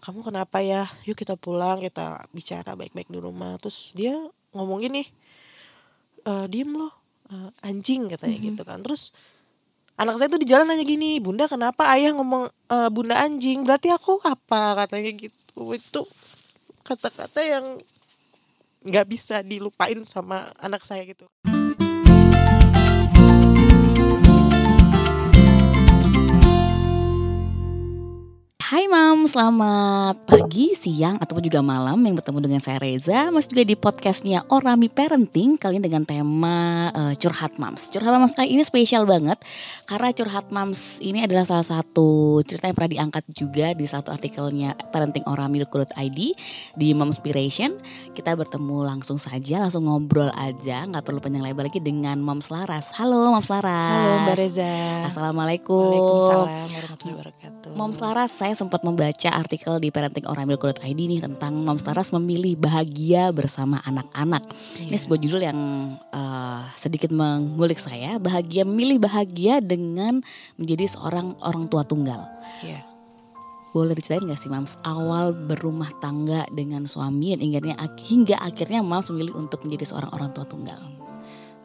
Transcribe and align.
kamu 0.00 0.20
kenapa 0.26 0.62
ya? 0.62 0.90
Yuk 1.08 1.16
kita 1.16 1.34
pulang 1.36 1.82
kita 1.82 2.26
bicara 2.30 2.76
baik-baik 2.76 3.08
di 3.08 3.18
rumah. 3.20 3.56
Terus 3.60 3.92
dia 3.96 4.16
ngomong 4.52 4.84
gini 4.84 5.02
e, 6.24 6.32
diem 6.48 6.70
loh 6.72 6.92
e, 7.28 7.34
anjing 7.64 8.12
katanya 8.12 8.36
gitu 8.38 8.62
kan. 8.62 8.80
Terus 8.84 9.10
anak 9.96 10.20
saya 10.20 10.28
tuh 10.28 10.40
di 10.40 10.48
jalan 10.48 10.68
nanya 10.68 10.84
gini 10.84 11.16
bunda 11.18 11.48
kenapa 11.48 11.88
ayah 11.96 12.12
ngomong 12.16 12.48
e, 12.48 12.76
bunda 12.92 13.16
anjing? 13.20 13.64
Berarti 13.64 13.88
aku 13.92 14.20
apa? 14.22 14.86
Katanya 14.86 15.10
gitu. 15.16 15.74
Itu 15.74 16.04
kata-kata 16.86 17.42
yang 17.42 17.82
nggak 18.86 19.06
bisa 19.10 19.42
dilupain 19.42 19.98
sama 20.06 20.54
anak 20.62 20.86
saya 20.86 21.02
gitu 21.02 21.26
Hai 28.66 28.90
Mam, 28.90 29.30
selamat 29.30 30.26
pagi, 30.26 30.74
siang, 30.74 31.22
ataupun 31.22 31.38
juga 31.38 31.62
malam 31.62 32.02
yang 32.02 32.18
bertemu 32.18 32.50
dengan 32.50 32.58
saya 32.58 32.82
Reza. 32.82 33.30
Masih 33.30 33.54
juga 33.54 33.62
di 33.62 33.78
podcastnya 33.78 34.42
Orami 34.50 34.90
Parenting 34.90 35.54
Kali 35.54 35.78
ini 35.78 35.86
dengan 35.86 36.02
tema 36.02 36.90
uh, 36.90 37.14
Curhat 37.14 37.62
Mams. 37.62 37.94
Curhat 37.94 38.10
Mams 38.10 38.34
kali 38.34 38.58
ini 38.58 38.66
spesial 38.66 39.06
banget 39.06 39.38
Karena 39.86 40.10
Curhat 40.10 40.50
Mams 40.50 40.98
ini 40.98 41.22
adalah 41.22 41.46
salah 41.46 41.62
satu 41.62 42.42
cerita 42.42 42.66
yang 42.66 42.74
pernah 42.74 42.90
diangkat 42.90 43.24
juga 43.30 43.70
Di 43.70 43.86
satu 43.86 44.10
artikelnya 44.10 44.74
parentingorami.id 44.90 46.18
Di 46.74 46.88
Momspiration. 46.90 47.70
Kita 48.18 48.34
bertemu 48.34 48.82
langsung 48.82 49.22
saja, 49.22 49.62
langsung 49.62 49.86
ngobrol 49.86 50.34
aja 50.34 50.82
Nggak 50.90 51.06
perlu 51.06 51.22
panjang 51.22 51.46
lebar 51.46 51.70
lagi 51.70 51.78
dengan 51.78 52.18
Mams 52.18 52.50
Laras. 52.50 52.90
Halo 52.98 53.30
Mams 53.30 53.46
Laras. 53.46 53.94
Halo 53.94 54.10
Mbak 54.26 54.34
Reza. 54.42 54.74
Assalamualaikum. 55.06 55.86
Waalaikumsalam 55.86 56.66
warahmatullahi 56.66 57.14
wabarakatuh. 57.14 57.70
Moms 57.76 58.00
Laras, 58.00 58.32
saya 58.32 58.55
sempat 58.56 58.80
membaca 58.80 59.28
artikel 59.28 59.76
di 59.76 59.92
parentingoramil.id 59.92 60.96
nih 60.96 61.20
tentang 61.20 61.60
Moms 61.60 61.84
Laras 61.84 62.08
memilih 62.16 62.56
bahagia 62.56 63.28
bersama 63.36 63.84
anak-anak. 63.84 64.48
Iya. 64.80 64.88
Ini 64.88 64.96
sebuah 64.96 65.20
judul 65.20 65.42
yang 65.44 65.60
uh, 66.10 66.64
sedikit 66.74 67.12
mengulik 67.12 67.76
saya, 67.76 68.16
bahagia 68.16 68.64
memilih 68.64 68.96
bahagia 68.96 69.60
dengan 69.60 70.24
menjadi 70.56 70.88
seorang 70.88 71.36
orang 71.44 71.68
tua 71.68 71.84
tunggal. 71.84 72.24
Iya. 72.64 72.80
Boleh 73.76 73.92
diceritain 73.92 74.24
gak 74.24 74.40
sih 74.40 74.48
Mams 74.48 74.80
awal 74.88 75.36
berumah 75.36 75.92
tangga 76.00 76.48
dengan 76.48 76.88
suami 76.88 77.36
dan 77.36 77.44
hingga, 77.44 77.60
hingga 78.08 78.36
akhirnya 78.40 78.80
Mams 78.80 79.12
memilih 79.12 79.36
untuk 79.36 79.60
menjadi 79.68 79.92
seorang 79.92 80.10
orang 80.16 80.32
tua 80.32 80.48
tunggal? 80.48 80.80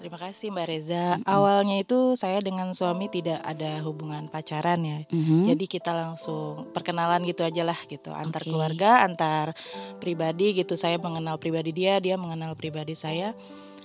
Terima 0.01 0.17
kasih 0.17 0.49
Mbak 0.49 0.65
Reza. 0.65 0.97
Mm 0.97 1.13
-hmm. 1.21 1.29
Awalnya 1.29 1.75
itu 1.85 2.17
saya 2.17 2.41
dengan 2.41 2.73
suami 2.73 3.05
tidak 3.05 3.37
ada 3.45 3.85
hubungan 3.85 4.25
pacaran 4.33 4.81
ya. 4.81 5.05
Mm 5.13 5.21
-hmm. 5.21 5.41
Jadi 5.53 5.65
kita 5.69 5.93
langsung 5.93 6.73
perkenalan 6.73 7.21
gitu 7.29 7.45
aja 7.45 7.61
lah 7.61 7.77
gitu. 7.85 8.09
Antar 8.09 8.41
okay. 8.41 8.49
keluarga, 8.49 9.05
antar 9.05 9.53
pribadi 10.01 10.57
gitu. 10.57 10.73
Saya 10.73 10.97
mengenal 10.97 11.37
pribadi 11.37 11.69
dia, 11.69 12.01
dia 12.01 12.17
mengenal 12.17 12.57
pribadi 12.57 12.97
saya. 12.97 13.37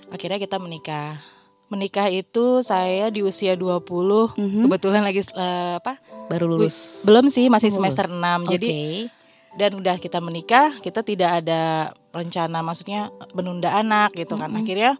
Akhirnya 0.08 0.41
kita 0.41 0.56
menikah. 0.56 1.20
Menikah 1.69 2.08
itu 2.08 2.64
saya 2.64 3.12
di 3.12 3.20
usia 3.20 3.53
20. 3.53 3.84
Mm 3.84 3.84
-hmm. 3.84 4.62
Kebetulan 4.73 5.05
lagi 5.05 5.20
uh, 5.36 5.77
apa? 5.84 6.01
Baru 6.33 6.48
lulus. 6.48 7.05
Belum 7.05 7.28
sih, 7.28 7.53
masih 7.53 7.69
lulus. 7.69 7.92
semester 7.92 8.08
6. 8.08 8.17
Okay. 8.17 8.53
Jadi 8.56 8.73
dan 9.56 9.73
udah 9.77 9.97
kita 10.01 10.20
menikah, 10.25 10.80
kita 10.80 11.05
tidak 11.05 11.45
ada 11.45 11.92
rencana 12.12 12.64
maksudnya 12.64 13.12
menunda 13.36 13.77
anak 13.77 14.17
gitu 14.17 14.41
kan. 14.41 14.48
Mm 14.48 14.56
-hmm. 14.56 14.64
Akhirnya 14.64 14.92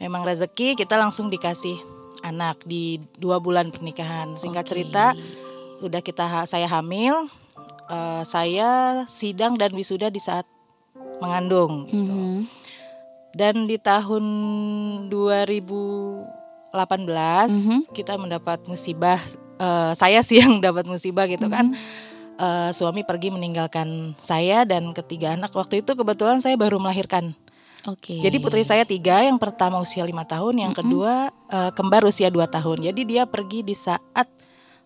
memang 0.00 0.24
rezeki 0.24 0.74
kita 0.74 0.96
langsung 0.96 1.28
dikasih 1.28 1.76
anak 2.24 2.64
di 2.64 2.98
dua 3.20 3.36
bulan 3.36 3.68
pernikahan 3.68 4.34
singkat 4.40 4.64
okay. 4.64 4.70
cerita 4.72 5.04
udah 5.80 6.00
kita 6.00 6.24
saya 6.48 6.68
hamil 6.68 7.28
uh, 7.88 8.24
saya 8.24 9.04
sidang 9.08 9.56
dan 9.60 9.72
wisuda 9.76 10.08
di 10.08 10.20
saat 10.20 10.48
mengandung 11.20 11.88
gitu. 11.88 12.00
mm 12.00 12.08
-hmm. 12.08 12.36
dan 13.36 13.54
di 13.68 13.76
tahun 13.76 14.24
2018 15.12 16.72
mm 16.72 17.60
-hmm. 17.60 17.80
kita 17.92 18.16
mendapat 18.16 18.64
musibah 18.68 19.20
uh, 19.60 19.92
saya 19.92 20.24
sih 20.24 20.40
yang 20.40 20.60
dapat 20.64 20.88
musibah 20.88 21.28
gitu 21.28 21.48
mm 21.48 21.52
-hmm. 21.52 21.56
kan 21.56 21.66
uh, 22.40 22.70
suami 22.72 23.04
pergi 23.04 23.32
meninggalkan 23.32 24.16
saya 24.24 24.64
dan 24.64 24.96
ketiga 24.96 25.36
anak 25.36 25.52
waktu 25.52 25.84
itu 25.84 25.92
kebetulan 25.92 26.40
saya 26.40 26.56
baru 26.56 26.80
melahirkan 26.80 27.36
Oke. 27.88 28.16
Okay. 28.16 28.20
Jadi 28.20 28.36
putri 28.42 28.62
saya 28.66 28.84
tiga, 28.84 29.24
yang 29.24 29.40
pertama 29.40 29.80
usia 29.80 30.04
lima 30.04 30.26
tahun, 30.28 30.68
yang 30.68 30.72
mm 30.72 30.76
-hmm. 30.76 30.88
kedua 30.90 31.14
uh, 31.48 31.70
kembar 31.72 32.04
usia 32.04 32.28
dua 32.28 32.44
tahun. 32.44 32.84
Jadi 32.92 33.00
dia 33.08 33.24
pergi 33.24 33.64
di 33.64 33.72
saat 33.72 34.28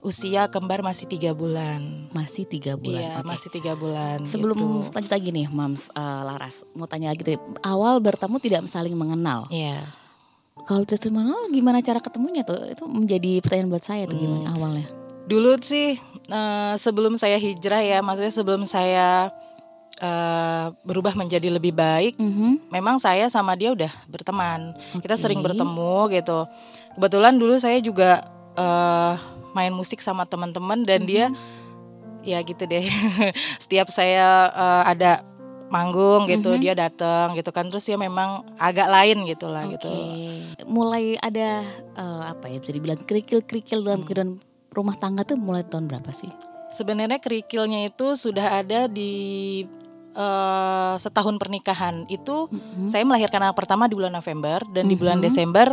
usia 0.04 0.46
kembar 0.52 0.84
masih 0.84 1.08
tiga 1.08 1.32
bulan. 1.32 2.12
Masih 2.12 2.44
tiga 2.44 2.76
bulan. 2.76 3.00
Iya, 3.00 3.12
okay. 3.18 3.26
masih 3.26 3.48
tiga 3.48 3.72
bulan. 3.72 4.18
Sebelum 4.28 4.84
gitu. 4.84 4.92
lanjut 4.92 5.12
lagi 5.16 5.28
nih, 5.32 5.46
Mams 5.48 5.88
uh, 5.96 6.22
Laras, 6.28 6.62
mau 6.76 6.84
tanya 6.84 7.10
lagi 7.10 7.24
tadi. 7.24 7.40
Awal 7.64 7.98
bertemu 8.04 8.36
tidak 8.38 8.60
saling 8.68 8.94
mengenal. 8.94 9.48
Iya. 9.48 9.88
Kalau 10.68 10.84
tidak 10.84 11.00
saling 11.02 11.16
mengenal, 11.16 11.40
gimana 11.50 11.80
cara 11.80 11.98
ketemunya 11.98 12.44
tuh? 12.44 12.60
Itu 12.68 12.84
menjadi 12.84 13.40
pertanyaan 13.40 13.72
buat 13.72 13.84
saya 13.84 14.04
tuh 14.04 14.20
gimana 14.20 14.52
hmm. 14.52 14.56
awalnya? 14.60 14.86
Dulu 15.24 15.56
sih 15.64 15.96
uh, 16.28 16.76
sebelum 16.76 17.16
saya 17.16 17.40
hijrah 17.40 17.80
ya, 17.80 18.04
maksudnya 18.04 18.30
sebelum 18.30 18.68
saya 18.68 19.32
uh, 20.00 20.74
berubah 20.82 21.14
menjadi 21.14 21.50
lebih 21.52 21.74
baik. 21.74 22.18
Mm 22.18 22.32
-hmm. 22.32 22.52
Memang 22.72 22.96
saya 22.98 23.28
sama 23.30 23.54
dia 23.54 23.70
udah 23.70 23.92
berteman. 24.10 24.74
Okay. 24.96 25.06
Kita 25.06 25.14
sering 25.20 25.42
bertemu 25.44 26.10
gitu. 26.14 26.48
Kebetulan 26.98 27.34
dulu 27.36 27.54
saya 27.58 27.78
juga 27.78 28.24
uh, 28.58 29.18
main 29.54 29.70
musik 29.70 30.02
sama 30.02 30.26
teman-teman 30.26 30.82
dan 30.82 31.04
mm 31.04 31.06
-hmm. 31.06 31.12
dia 31.12 31.26
ya 32.24 32.38
gitu 32.42 32.64
deh. 32.64 32.86
Setiap 33.62 33.92
saya 33.92 34.50
uh, 34.50 34.82
ada 34.88 35.22
manggung 35.68 36.30
gitu, 36.30 36.54
mm 36.54 36.56
-hmm. 36.58 36.64
dia 36.64 36.74
datang 36.74 37.34
gitu 37.36 37.50
kan. 37.50 37.68
Terus 37.68 37.84
ya 37.86 37.98
memang 37.98 38.46
agak 38.58 38.88
lain 38.88 39.28
gitu 39.28 39.46
lah 39.46 39.66
okay. 39.68 39.72
gitu. 39.78 39.90
Mulai 40.66 41.18
ada 41.20 41.62
uh, 41.98 42.22
apa 42.32 42.50
ya 42.50 42.58
bisa 42.58 42.72
dibilang 42.72 43.00
kerikil-kerikil 43.02 43.84
dalam 43.84 44.02
hmm. 44.02 44.08
kehidupan 44.08 44.30
rumah 44.74 44.96
tangga 44.98 45.22
tuh 45.22 45.38
mulai 45.38 45.62
tahun 45.62 45.86
berapa 45.86 46.10
sih? 46.10 46.30
Sebenarnya 46.74 47.22
kerikilnya 47.22 47.86
itu 47.86 48.18
sudah 48.18 48.58
ada 48.58 48.90
di 48.90 49.62
uh, 50.14 50.94
setahun 50.96 51.36
pernikahan 51.36 52.06
itu 52.08 52.48
mm-hmm. 52.48 52.88
saya 52.88 53.02
melahirkan 53.04 53.42
anak 53.44 53.58
pertama 53.58 53.90
di 53.90 53.94
bulan 53.98 54.14
November 54.14 54.62
dan 54.70 54.86
mm-hmm. 54.86 54.90
di 54.90 54.96
bulan 54.96 55.18
Desember 55.20 55.68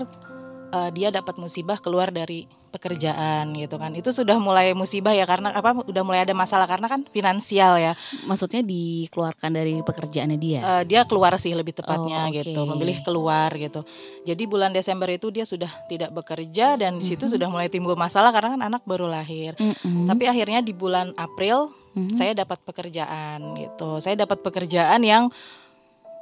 uh, 0.72 0.90
dia 0.90 1.14
dapat 1.14 1.38
musibah 1.38 1.78
keluar 1.78 2.10
dari 2.10 2.48
pekerjaan 2.72 3.52
gitu 3.60 3.76
kan 3.76 3.92
itu 3.92 4.16
sudah 4.16 4.40
mulai 4.40 4.72
musibah 4.72 5.12
ya 5.12 5.28
karena 5.28 5.52
apa 5.52 5.84
udah 5.84 6.04
mulai 6.08 6.24
ada 6.24 6.32
masalah 6.32 6.64
karena 6.72 6.88
kan 6.88 7.04
finansial 7.12 7.76
ya 7.76 7.94
maksudnya 8.24 8.64
dikeluarkan 8.64 9.52
dari 9.52 9.84
pekerjaannya 9.84 10.40
dia 10.40 10.60
uh, 10.64 10.84
dia 10.88 11.04
keluar 11.04 11.36
sih 11.36 11.52
lebih 11.52 11.76
tepatnya 11.76 12.32
oh, 12.32 12.32
okay. 12.32 12.48
gitu 12.48 12.64
memilih 12.64 13.04
keluar 13.04 13.52
gitu 13.60 13.84
jadi 14.24 14.44
bulan 14.48 14.72
Desember 14.72 15.12
itu 15.12 15.28
dia 15.36 15.44
sudah 15.44 15.68
tidak 15.92 16.16
bekerja 16.16 16.80
dan 16.80 17.04
di 17.04 17.06
situ 17.12 17.28
sudah 17.28 17.52
mulai 17.52 17.68
timbul 17.68 18.00
masalah 18.00 18.32
karena 18.32 18.56
kan 18.56 18.64
anak 18.72 18.84
baru 18.88 19.12
lahir 19.12 19.52
mm-hmm. 19.60 20.08
tapi 20.08 20.32
akhirnya 20.32 20.64
di 20.64 20.72
bulan 20.72 21.12
April 21.20 21.81
mm-hmm. 21.96 22.16
saya 22.16 22.32
dapat 22.34 22.60
pekerjaan 22.64 23.56
gitu. 23.60 24.00
Saya 24.04 24.16
dapat 24.20 24.40
pekerjaan 24.44 25.02
yang 25.04 25.30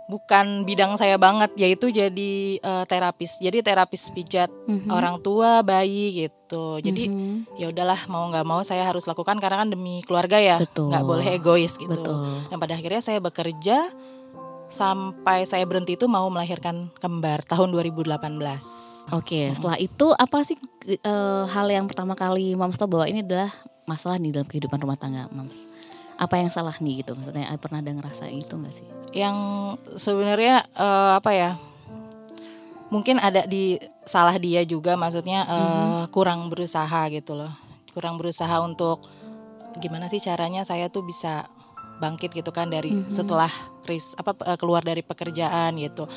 bukan 0.09 0.66
bidang 0.66 0.97
saya 0.97 1.22
banget 1.22 1.53
yaitu 1.53 1.94
jadi 1.94 2.57
uh, 2.66 2.84
terapis. 2.90 3.38
Jadi 3.38 3.62
terapis 3.62 4.09
pijat 4.09 4.50
mm-hmm. 4.50 4.90
orang 4.90 5.22
tua, 5.22 5.62
bayi 5.62 6.25
gitu. 6.25 6.81
Jadi 6.81 7.09
mm-hmm. 7.09 7.62
ya 7.62 7.69
udahlah 7.69 8.09
mau 8.09 8.25
nggak 8.34 8.46
mau 8.46 8.62
saya 8.66 8.85
harus 8.85 9.06
lakukan 9.06 9.38
karena 9.38 9.62
kan 9.62 9.69
demi 9.69 10.02
keluarga 10.06 10.41
ya. 10.41 10.57
nggak 10.62 11.06
boleh 11.06 11.25
egois 11.38 11.78
gitu. 11.78 11.94
Betul. 11.94 12.50
Dan 12.50 12.57
pada 12.57 12.74
akhirnya 12.74 13.01
saya 13.06 13.22
bekerja 13.22 13.90
sampai 14.69 15.50
saya 15.50 15.66
berhenti 15.66 15.97
itu 15.97 16.06
mau 16.06 16.30
melahirkan 16.30 16.94
kembar 17.01 17.41
tahun 17.44 17.74
2018. 17.74 19.09
Oke, 19.09 19.50
setelah 19.57 19.78
itu 19.81 20.13
apa 20.13 20.46
sih 20.46 20.53
uh, 21.01 21.50
hal 21.50 21.66
yang 21.74 21.90
pertama 21.90 22.13
kali 22.13 22.53
Mams 22.53 22.78
tahu 22.78 22.94
bahwa 22.94 23.09
ini 23.09 23.25
adalah 23.25 23.50
masalah 23.89 24.22
nih 24.22 24.38
dalam 24.38 24.45
kehidupan 24.45 24.77
rumah 24.77 24.94
tangga, 24.94 25.25
Mams? 25.33 25.66
Apa 26.22 26.38
yang 26.38 26.53
salah 26.53 26.77
nih 26.77 27.01
gitu? 27.01 27.17
Maksudnya 27.17 27.50
pernah 27.57 27.81
ada 27.81 27.89
ngerasa 27.89 28.30
itu 28.30 28.53
gak 28.53 28.75
sih? 28.75 28.86
Yang 29.18 29.38
sebenarnya 29.97 30.69
uh, 30.77 31.18
apa 31.18 31.31
ya? 31.33 31.51
Mungkin 32.94 33.18
ada 33.18 33.50
di 33.50 33.81
salah 34.06 34.38
dia 34.38 34.62
juga, 34.65 34.94
maksudnya 34.97 35.45
uh, 35.45 35.57
mm-hmm. 35.57 36.06
kurang 36.09 36.50
berusaha 36.50 37.09
gitu 37.13 37.38
loh, 37.38 37.53
kurang 37.94 38.18
berusaha 38.18 38.57
untuk 38.62 39.06
gimana 39.77 40.09
sih 40.09 40.18
caranya 40.18 40.65
saya 40.65 40.89
tuh 40.89 41.06
bisa 41.06 41.45
bangkit 42.01 42.33
gitu 42.33 42.50
kan 42.50 42.74
dari 42.74 42.89
mm-hmm. 42.89 43.13
setelah 43.13 43.53
ris 43.86 44.18
apa 44.18 44.33
eh, 44.50 44.57
keluar 44.57 44.81
dari 44.81 45.06
pekerjaan 45.06 45.77
gitu. 45.77 46.09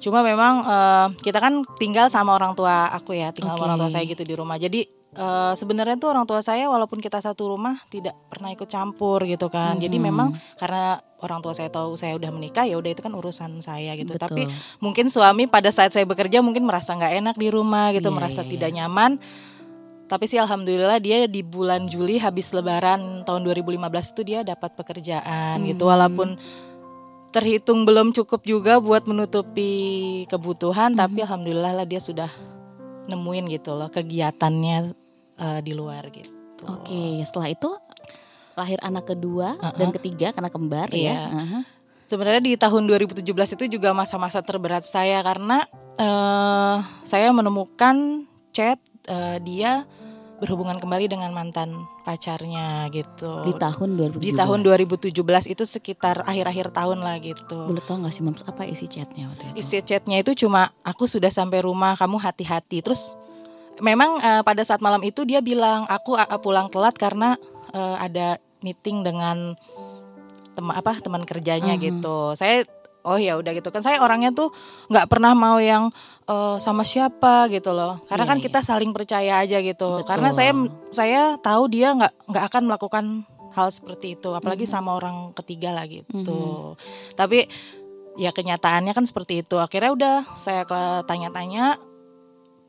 Cuma 0.00 0.24
memang 0.24 0.64
uh, 0.64 1.08
kita 1.20 1.38
kan 1.38 1.62
tinggal 1.76 2.08
sama 2.08 2.34
orang 2.34 2.56
tua 2.56 2.88
aku 2.90 3.12
ya, 3.12 3.30
tinggal 3.30 3.54
okay. 3.54 3.60
sama 3.60 3.68
orang 3.70 3.78
tua 3.86 3.92
saya 3.92 4.04
gitu 4.08 4.24
di 4.24 4.34
rumah. 4.34 4.56
Jadi 4.56 5.01
uh, 5.16 5.52
sebenarnya 5.56 5.96
tuh 6.00 6.12
orang 6.12 6.24
tua 6.24 6.40
saya 6.40 6.68
walaupun 6.68 7.00
kita 7.00 7.20
satu 7.20 7.52
rumah 7.52 7.80
tidak 7.92 8.16
pernah 8.28 8.52
ikut 8.52 8.68
campur 8.68 9.24
gitu 9.28 9.48
kan. 9.52 9.76
Hmm. 9.76 9.82
Jadi 9.84 9.96
memang 10.00 10.28
karena 10.56 11.00
orang 11.22 11.38
tua 11.44 11.52
saya 11.54 11.68
tahu 11.68 11.94
saya 11.94 12.16
udah 12.16 12.30
menikah 12.32 12.66
ya 12.66 12.76
udah 12.80 12.90
itu 12.92 13.02
kan 13.04 13.12
urusan 13.12 13.60
saya 13.60 13.94
gitu. 13.96 14.16
Betul. 14.16 14.24
Tapi 14.28 14.42
mungkin 14.80 15.12
suami 15.12 15.46
pada 15.48 15.68
saat 15.70 15.92
saya 15.92 16.08
bekerja 16.08 16.40
mungkin 16.40 16.64
merasa 16.64 16.96
nggak 16.96 17.14
enak 17.22 17.36
di 17.36 17.48
rumah 17.52 17.92
gitu, 17.92 18.08
yeah, 18.10 18.16
merasa 18.16 18.40
yeah, 18.44 18.50
tidak 18.50 18.70
yeah. 18.72 18.78
nyaman. 18.84 19.20
Tapi 20.10 20.28
sih 20.28 20.36
alhamdulillah 20.36 21.00
dia 21.00 21.24
di 21.24 21.40
bulan 21.40 21.88
Juli 21.88 22.20
habis 22.20 22.52
lebaran 22.52 23.24
tahun 23.24 23.48
2015 23.48 24.12
itu 24.12 24.22
dia 24.28 24.44
dapat 24.44 24.76
pekerjaan 24.76 25.64
gitu 25.64 25.88
walaupun 25.88 26.36
terhitung 27.32 27.88
belum 27.88 28.12
cukup 28.12 28.44
juga 28.44 28.76
buat 28.76 29.08
menutupi 29.08 30.28
kebutuhan 30.28 30.92
tapi 30.92 31.24
alhamdulillah 31.24 31.80
lah 31.80 31.86
dia 31.88 31.96
sudah 31.96 32.28
nemuin 33.08 33.56
gitu 33.56 33.72
loh 33.72 33.88
kegiatannya 33.88 35.01
eh, 35.42 35.60
di 35.60 35.74
luar 35.74 36.06
gitu. 36.08 36.30
Oke, 36.70 37.18
setelah 37.26 37.50
itu 37.50 37.70
lahir 38.54 38.78
anak 38.80 39.10
kedua 39.10 39.58
dan 39.74 39.90
ketiga 39.90 40.30
karena 40.30 40.46
kembar 40.46 40.88
Iya. 40.94 41.10
ya. 41.10 41.20
Aha. 41.26 41.60
Sebenarnya 42.06 42.44
di 42.44 42.54
tahun 42.54 42.84
2017 42.86 43.56
itu 43.56 43.64
juga 43.66 43.90
masa-masa 43.90 44.44
terberat 44.44 44.84
saya 44.84 45.24
karena 45.24 45.64
eh 45.96 46.76
saya 47.02 47.32
menemukan 47.32 48.28
chat 48.52 48.78
eh, 49.08 49.38
dia 49.40 49.88
berhubungan 50.38 50.82
kembali 50.82 51.06
dengan 51.06 51.30
mantan 51.30 51.86
pacarnya 52.02 52.90
gitu. 52.90 53.46
Di 53.46 53.54
tahun 53.54 53.94
2017. 54.18 54.26
Di 54.26 54.32
tahun 54.34 54.58
2017 54.66 55.46
itu 55.46 55.62
sekitar 55.62 56.26
akhir-akhir 56.26 56.74
tahun 56.74 56.98
lah 56.98 57.22
gitu. 57.22 57.70
Boleh 57.70 57.78
tahu 57.86 58.02
nggak 58.02 58.10
sih 58.10 58.26
Mams 58.26 58.42
apa 58.42 58.66
isi 58.66 58.90
chatnya 58.90 59.30
waktu 59.30 59.54
itu? 59.54 59.62
Isi 59.62 59.78
chatnya 59.86 60.18
itu 60.18 60.34
cuma 60.34 60.74
aku 60.82 61.06
sudah 61.06 61.30
sampai 61.30 61.62
rumah, 61.62 61.94
kamu 61.94 62.18
hati-hati. 62.18 62.82
Terus 62.82 63.14
memang 63.82 64.16
eh, 64.18 64.40
pada 64.40 64.62
saat 64.62 64.78
malam 64.78 65.02
itu 65.02 65.26
dia 65.26 65.42
bilang 65.42 65.84
aku 65.86 66.14
eh, 66.14 66.38
pulang 66.38 66.70
telat 66.70 66.94
karena 66.94 67.34
eh, 67.70 67.96
ada 67.98 68.38
meeting 68.62 69.02
dengan 69.02 69.58
teman 70.54 70.74
apa 70.74 71.00
teman 71.00 71.24
kerjanya 71.24 71.74
Mhm. 71.74 71.82
gitu. 71.82 72.32
Saya 72.32 72.62
oh 73.02 73.18
ya 73.18 73.34
udah 73.34 73.50
gitu 73.50 73.74
kan 73.74 73.82
saya 73.82 73.98
orangnya 73.98 74.30
tuh 74.30 74.54
nggak 74.86 75.10
pernah 75.10 75.34
mau 75.34 75.58
yang 75.58 75.90
eh, 76.22 76.56
sama 76.62 76.86
siapa 76.86 77.50
gitu 77.50 77.74
loh. 77.74 77.98
Karena 78.06 78.24
Iya, 78.24 78.30
kan 78.30 78.38
iya. 78.38 78.44
kita 78.46 78.60
saling 78.62 78.92
percaya 78.94 79.42
aja 79.42 79.58
gitu. 79.58 79.98
Betul. 79.98 80.06
Karena 80.06 80.30
saya 80.30 80.52
saya 80.88 81.22
tahu 81.36 81.66
dia 81.66 81.90
nggak 81.92 82.30
nggak 82.30 82.44
akan 82.46 82.62
melakukan 82.70 83.04
hal 83.52 83.68
seperti 83.68 84.14
itu, 84.16 84.32
apalagi 84.32 84.64
Mhm. 84.64 84.72
sama 84.72 84.94
orang 84.94 85.34
ketiga 85.34 85.74
lah 85.74 85.84
gitu. 85.84 86.72
Tapi 87.12 87.44
ya 88.14 88.30
kenyataannya 88.30 88.92
kan 88.92 89.04
seperti 89.04 89.42
itu. 89.42 89.56
Akhirnya 89.56 89.90
udah 89.92 90.16
saya 90.36 90.64
tanya-tanya 91.04 91.76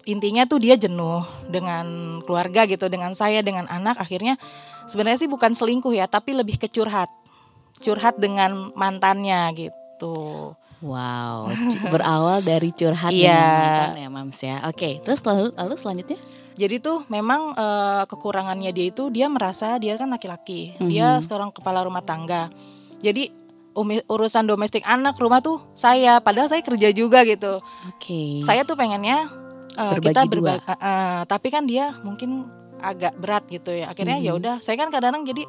intinya 0.04 0.44
tuh 0.44 0.60
dia 0.60 0.76
jenuh 0.76 1.24
dengan 1.48 2.20
keluarga 2.24 2.64
gitu, 2.64 2.88
dengan 2.88 3.12
saya, 3.14 3.40
dengan 3.40 3.68
anak. 3.68 4.00
Akhirnya 4.00 4.36
sebenarnya 4.86 5.24
sih 5.24 5.32
bukan 5.32 5.52
selingkuh 5.52 5.92
ya, 5.92 6.06
tapi 6.06 6.36
lebih 6.36 6.60
ke 6.60 6.68
curhat. 6.68 7.08
Curhat 7.80 8.20
dengan 8.20 8.72
mantannya 8.74 9.52
gitu. 9.56 10.54
Wow, 10.84 11.48
berawal 11.88 12.44
dari 12.44 12.76
curhat 12.76 13.16
Iya. 13.16 13.32
dengan 13.32 13.56
mantan 13.56 13.96
ya 13.96 14.10
Mams 14.12 14.40
ya. 14.40 14.58
Oke, 14.68 15.00
terus 15.00 15.24
lalu, 15.24 15.56
lalu 15.56 15.74
selanjutnya? 15.80 16.20
Jadi 16.54 16.76
tuh 16.78 17.08
memang 17.08 17.56
eh, 17.56 18.04
kekurangannya 18.06 18.70
dia 18.70 18.92
itu 18.92 19.08
dia 19.08 19.26
merasa 19.26 19.80
dia 19.80 19.96
kan 19.96 20.12
laki-laki. 20.12 20.76
Dia 20.84 21.18
Mhm. 21.18 21.24
seorang 21.24 21.50
kepala 21.50 21.82
rumah 21.82 22.04
tangga. 22.04 22.52
Jadi 23.00 23.32
umi- 23.74 24.06
urusan 24.06 24.46
domestik 24.46 24.86
anak 24.86 25.18
rumah 25.18 25.42
tuh 25.42 25.64
saya 25.74 26.22
padahal 26.22 26.52
saya 26.52 26.62
kerja 26.62 26.94
juga 26.94 27.26
gitu. 27.26 27.58
Oke. 27.90 28.44
Saya 28.46 28.62
tuh 28.62 28.76
pengennya 28.76 29.32
uh, 29.76 29.92
Berbagi 29.98 30.14
kita 30.14 30.22
dua. 30.26 30.32
berbagi, 30.60 31.22
tapi 31.26 31.48
kan 31.50 31.64
dia 31.64 31.94
mungkin 32.02 32.46
agak 32.78 33.16
berat 33.16 33.48
gitu 33.48 33.72
ya. 33.72 33.88
Akhirnya 33.88 34.20
ya 34.20 34.36
Mhm. 34.36 34.40
udah, 34.44 34.56
saya 34.60 34.76
kan 34.76 34.92
kadang-kadang 34.92 35.24
jadi 35.24 35.44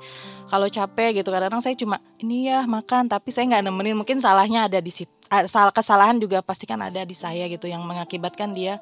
kalau 0.46 0.66
capek 0.66 1.18
gitu 1.18 1.28
kadang-kadang 1.28 1.58
saya 1.60 1.74
cuma 1.74 1.98
ini 2.18 2.46
ya 2.46 2.62
makan, 2.62 3.10
tapi 3.10 3.34
saya 3.34 3.50
nggak 3.50 3.64
nemenin. 3.66 3.98
Mungkin 3.98 4.22
salahnya 4.22 4.70
ada 4.70 4.78
di 4.78 4.94
situ. 4.94 5.10
Salah 5.50 5.74
kesalahan 5.74 6.14
juga 6.16 6.38
pasti 6.40 6.62
kan 6.62 6.78
ada 6.78 7.02
di 7.02 7.12
saya 7.12 7.50
gitu 7.50 7.66
yang 7.66 7.82
mengakibatkan 7.82 8.54
dia 8.54 8.78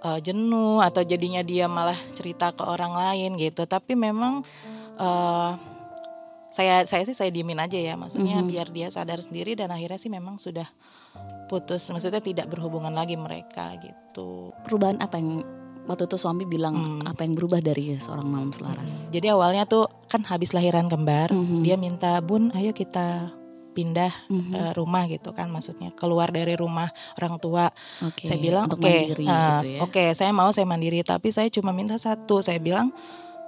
uh, 0.00 0.16
jenuh 0.18 0.80
atau 0.80 1.04
jadinya 1.04 1.44
dia 1.44 1.68
malah 1.68 2.00
cerita 2.16 2.48
ke 2.56 2.64
orang 2.64 2.96
lain 2.96 3.36
gitu. 3.36 3.68
Tapi 3.68 3.92
memang 3.92 4.40
uh, 4.96 5.52
saya 6.48 6.84
saya 6.84 7.04
sih 7.04 7.12
saya 7.12 7.28
diemin 7.28 7.56
aja 7.56 7.76
ya 7.76 7.92
maksudnya 7.94 8.40
Mhm. 8.40 8.48
biar 8.48 8.66
dia 8.68 8.88
sadar 8.88 9.20
sendiri 9.20 9.52
dan 9.52 9.68
akhirnya 9.68 9.96
sih 9.96 10.08
memang 10.08 10.36
sudah 10.36 10.68
putus 11.46 11.84
maksudnya 11.88 12.18
tidak 12.18 12.48
berhubungan 12.48 12.90
lagi 12.90 13.14
mereka 13.14 13.76
gitu 13.76 14.56
Perubahan 14.64 14.96
apa 14.98 15.16
yang 15.16 15.44
waktu 15.82 16.06
itu 16.06 16.16
suami 16.16 16.44
bilang 16.44 16.72
Hmm. 16.72 17.02
apa 17.04 17.22
yang 17.22 17.34
berubah 17.34 17.58
dari 17.58 17.92
seorang 17.96 18.24
Mams 18.24 18.58
Laras? 18.58 19.10
jadi 19.10 19.34
awalnya 19.34 19.66
tuh 19.66 19.90
kan 20.06 20.22
habis 20.24 20.52
lahiran 20.52 20.86
kembar 20.86 21.28
Mhm. 21.28 21.60
dia 21.60 21.74
minta 21.76 22.16
bun 22.20 22.48
ayo 22.52 22.70
kita 22.70 23.34
pindah 23.72 24.12
Mhm. 24.28 24.52
eh, 24.52 24.72
rumah 24.72 25.08
gitu 25.08 25.32
kan 25.32 25.48
maksudnya 25.48 25.90
keluar 25.92 26.28
dari 26.28 26.52
rumah 26.54 26.92
orang 27.16 27.36
tua 27.36 27.72
Oke. 28.00 28.28
saya 28.28 28.36
bilang 28.36 28.68
oke 28.68 28.76
mandiri 28.78 29.24
eh, 29.24 29.40
gitu 29.58 29.68
ya. 29.72 29.80
oke 29.80 30.04
saya 30.12 30.30
mau 30.30 30.52
saya 30.52 30.64
mandiri 30.64 31.00
tapi 31.00 31.32
saya 31.32 31.48
cuma 31.48 31.72
minta 31.72 31.96
satu 31.96 32.40
saya 32.40 32.60
bilang 32.60 32.92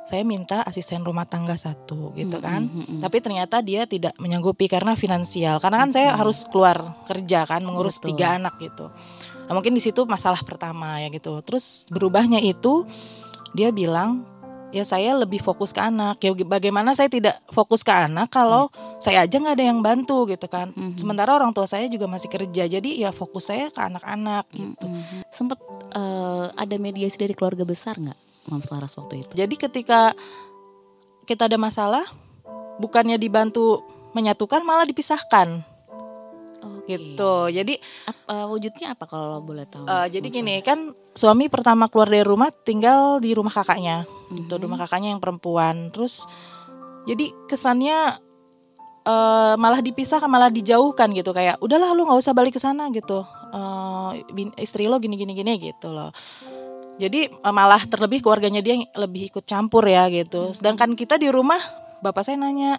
saya 0.05 0.21
minta 0.21 0.61
asisten 0.69 1.01
rumah 1.01 1.25
tangga 1.25 1.57
satu 1.57 2.13
gitu 2.13 2.37
kan 2.37 2.69
mhm. 2.69 3.01
Tapi 3.01 3.21
ternyata 3.21 3.61
dia 3.65 3.85
tidak 3.85 4.17
menyanggupi 4.17 4.65
karena 4.65 4.97
finansial. 4.97 5.61
Karena 5.61 5.85
kan 5.85 5.91
saya 5.93 6.17
harus 6.17 6.49
keluar 6.49 6.97
kerja 7.05 7.45
kan, 7.45 7.61
mengurus 7.61 8.01
Betul. 8.01 8.17
tiga 8.17 8.41
anak 8.41 8.57
gitu. 8.61 8.89
Nah, 9.45 9.53
mungkin 9.53 9.77
di 9.77 9.83
situ 9.85 10.09
masalah 10.09 10.41
pertama 10.41 11.05
ya 11.05 11.13
gitu. 11.13 11.41
Terus 11.45 11.85
berubahnya 11.93 12.41
itu 12.41 12.89
dia 13.53 13.69
bilang 13.69 14.25
ya 14.73 14.83
saya 14.83 15.13
lebih 15.15 15.45
fokus 15.45 15.71
ke 15.71 15.85
anak. 15.85 16.17
Ya 16.25 16.33
bagaimana 16.33 16.97
saya 16.97 17.13
tidak 17.13 17.45
fokus 17.53 17.85
ke 17.85 17.93
anak 17.93 18.33
kalau 18.33 18.73
saya 19.05 19.29
aja 19.29 19.37
nggak 19.37 19.57
ada 19.61 19.67
yang 19.69 19.85
bantu 19.85 20.25
gitu 20.33 20.49
kan. 20.49 20.73
Mhm. 20.73 20.97
Sementara 20.97 21.37
orang 21.37 21.53
tua 21.53 21.69
saya 21.69 21.85
juga 21.93 22.09
masih 22.09 22.33
kerja. 22.33 22.65
Jadi 22.65 23.05
ya 23.05 23.13
fokus 23.13 23.53
saya 23.53 23.69
ke 23.69 23.81
anak-anak 23.85 24.49
gitu. 24.53 24.87
Mhm. 24.89 25.29
Sempet 25.29 25.61
eh, 25.93 26.47
ada 26.57 26.77
mediasi 26.81 27.21
dari 27.21 27.37
keluarga 27.37 27.69
besar 27.69 28.01
nggak 28.01 28.34
Mams 28.47 28.69
Laras 28.69 28.95
waktu 28.95 29.23
itu? 29.23 29.33
Jadi 29.33 29.55
ketika 29.55 30.13
kita 31.25 31.49
ada 31.49 31.57
masalah, 31.57 32.05
bukannya 32.77 33.17
dibantu 33.17 33.81
menyatukan 34.13 34.61
malah 34.61 34.85
dipisahkan 34.85 35.65
Oke. 36.61 36.87
gitu. 36.91 37.49
Jadi 37.49 37.81
Ap- 38.05 38.25
eh, 38.29 38.47
wujudnya 38.47 38.93
apa 38.93 39.05
kalau 39.05 39.41
boleh 39.41 39.65
tahu? 39.65 39.89
Eh, 39.89 40.07
jadi 40.13 40.27
gini 40.29 40.61
kan 40.61 40.93
suami 41.13 41.49
pertama 41.49 41.89
keluar 41.89 42.09
dari 42.09 42.23
rumah 42.23 42.53
tinggal 42.53 43.19
di 43.19 43.33
rumah 43.33 43.51
kakaknya, 43.51 44.05
gitu 44.31 44.55
Mhm. 44.57 44.63
rumah 44.69 44.79
kakaknya 44.85 45.17
yang 45.17 45.23
perempuan. 45.23 45.89
Terus 45.91 46.25
jadi 47.05 47.33
kesannya 47.49 48.21
eh, 49.05 49.55
malah 49.61 49.85
dipisahkan, 49.85 50.33
malah 50.33 50.49
dijauhkan 50.49 51.13
gitu 51.13 51.37
kayak 51.37 51.61
udahlah 51.61 51.93
lu 51.93 52.09
nggak 52.09 52.25
usah 52.25 52.33
balik 52.33 52.57
ke 52.57 52.61
sana 52.61 52.89
gitu. 52.89 53.21
Bin- 54.33 54.57
istri 54.57 54.89
lo 54.89 54.97
gini 54.97 55.15
gini 55.15 55.37
gini 55.37 55.61
gitu 55.61 55.93
loh. 55.93 56.09
Jadi 56.99 57.27
eh, 57.27 57.55
malah 57.55 57.83
terlebih 57.87 58.23
keluarganya 58.23 58.63
dia 58.63 58.79
yang 58.79 58.87
lebih 58.95 59.35
ikut 59.35 59.45
campur 59.45 59.83
ya 59.87 60.07
gitu. 60.11 60.55
Sedangkan 60.55 60.95
kita 60.95 61.19
di 61.19 61.29
rumah 61.31 61.59
bapak 62.05 62.23
saya 62.23 62.39
nanya 62.39 62.79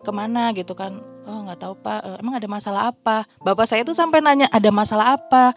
ke 0.00 0.10
mana? 0.12 0.52
gitu 0.56 0.72
kan. 0.72 1.00
Oh 1.28 1.44
nggak 1.44 1.60
tahu 1.60 1.74
pak. 1.76 2.00
Eh, 2.04 2.16
emang 2.24 2.34
ada 2.40 2.48
masalah 2.48 2.82
apa? 2.88 3.28
Bapak 3.44 3.68
saya 3.68 3.84
tuh 3.84 3.92
sampai 3.92 4.24
nanya 4.24 4.48
ada 4.48 4.72
masalah 4.72 5.20
apa? 5.20 5.52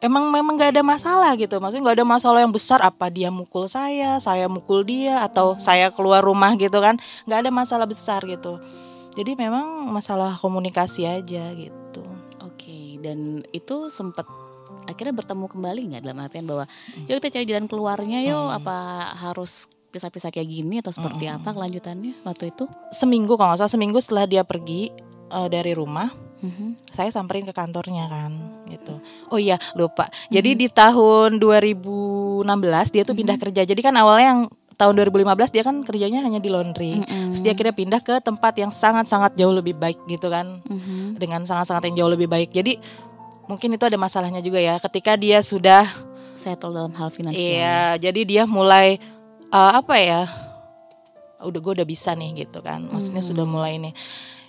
Emang 0.00 0.32
memang 0.32 0.56
nggak 0.56 0.74
ada 0.74 0.82
masalah 0.82 1.36
gitu. 1.38 1.60
Maksudnya 1.60 1.82
nggak 1.86 1.98
ada 2.02 2.08
masalah 2.08 2.38
yang 2.42 2.50
besar 2.50 2.80
apa 2.82 3.06
dia 3.12 3.28
mukul 3.28 3.68
saya 3.68 4.16
saya 4.18 4.48
mukul 4.48 4.82
dia 4.82 5.22
atau 5.22 5.60
saya 5.60 5.92
keluar 5.94 6.24
rumah 6.24 6.56
gitu 6.58 6.82
kan. 6.82 6.98
Nggak 7.28 7.46
ada 7.46 7.50
masalah 7.52 7.86
besar 7.86 8.24
gitu. 8.26 8.58
Jadi 9.14 9.34
memang 9.34 9.90
masalah 9.90 10.38
komunikasi 10.38 11.02
aja 11.06 11.50
gitu. 11.54 12.02
Oke, 12.40 12.96
dan 13.02 13.42
itu 13.50 13.90
sempat 13.90 14.24
akhirnya 14.90 15.14
bertemu 15.14 15.46
kembali 15.46 15.80
nggak 15.88 16.02
dalam 16.02 16.18
artian 16.18 16.44
bahwa 16.44 16.64
yuk 17.04 17.16
kita 17.18 17.28
cari 17.32 17.46
jalan 17.46 17.66
keluarnya 17.66 18.18
yuk 18.22 18.42
Hmm. 18.42 18.58
apa 18.58 18.76
harus 19.14 19.64
pisah-pisah 19.88 20.30
kayak 20.30 20.46
gini 20.46 20.78
atau 20.78 20.90
seperti 20.90 21.24
Hmm. 21.24 21.38
apa 21.38 21.50
kelanjutannya 21.50 22.22
waktu 22.22 22.50
itu? 22.50 22.64
seminggu 22.90 23.34
kalau 23.34 23.50
nggak 23.50 23.60
salah 23.60 23.72
seminggu 23.72 23.98
setelah 23.98 24.24
dia 24.24 24.42
pergi 24.42 24.90
eh, 25.30 25.48
dari 25.48 25.70
rumah 25.72 26.10
Mhm. 26.40 26.90
saya 26.90 27.08
samperin 27.08 27.44
ke 27.44 27.52
kantornya 27.52 28.08
kan 28.08 28.32
gitu. 28.66 28.96
Oh 29.28 29.36
iya 29.36 29.60
lupa. 29.74 30.08
Jadi 30.26 30.56
di 30.56 30.66
tahun 30.66 31.36
2016 31.36 32.42
dia 32.88 33.02
tuh 33.02 33.12
pindah 33.12 33.36
kerja. 33.36 33.62
Jadi 33.62 33.78
kan 33.78 33.92
awalnya 33.94 34.26
yang 34.28 34.40
tahun 34.72 34.96
2015 34.96 35.52
dia 35.52 35.60
kan 35.60 35.84
kerjanya 35.84 36.24
hanya 36.24 36.40
di 36.40 36.48
laundry. 36.48 36.96
Mm-mm. 36.96 37.30
Terus 37.30 37.40
dia 37.44 37.52
akhirnya 37.52 37.74
pindah 37.74 38.00
ke 38.00 38.16
tempat 38.18 38.56
yang 38.56 38.72
sangat-sangat 38.72 39.36
jauh 39.36 39.52
lebih 39.52 39.76
baik 39.76 40.00
gitu 40.06 40.26
kan. 40.26 40.64
Mhm. 40.64 41.20
Dengan 41.20 41.44
sangat-sangat 41.44 41.92
yang 41.92 41.96
jauh 42.00 42.10
lebih 42.10 42.26
baik. 42.26 42.48
Jadi 42.50 42.80
mungkin 43.50 43.74
itu 43.74 43.82
ada 43.82 43.98
masalahnya 43.98 44.38
juga 44.38 44.62
ya. 44.62 44.78
Ketika 44.78 45.18
dia 45.18 45.42
sudah 45.42 45.90
settle 46.32 46.70
dalam 46.70 46.94
hal 46.94 47.10
finansial. 47.10 47.42
iya, 47.42 47.98
jadi 47.98 48.20
dia 48.22 48.42
mulai 48.46 49.02
eh, 49.50 49.72
apa 49.74 49.98
ya? 49.98 50.30
Udah 51.42 51.58
gue 51.58 51.72
udah 51.74 51.88
bisa 51.88 52.14
nih 52.14 52.46
gitu 52.46 52.62
kan. 52.62 52.86
Maksudnya 52.86 53.20
Hmm. 53.20 53.30
sudah 53.34 53.44
mulai 53.44 53.76
nih. 53.76 53.92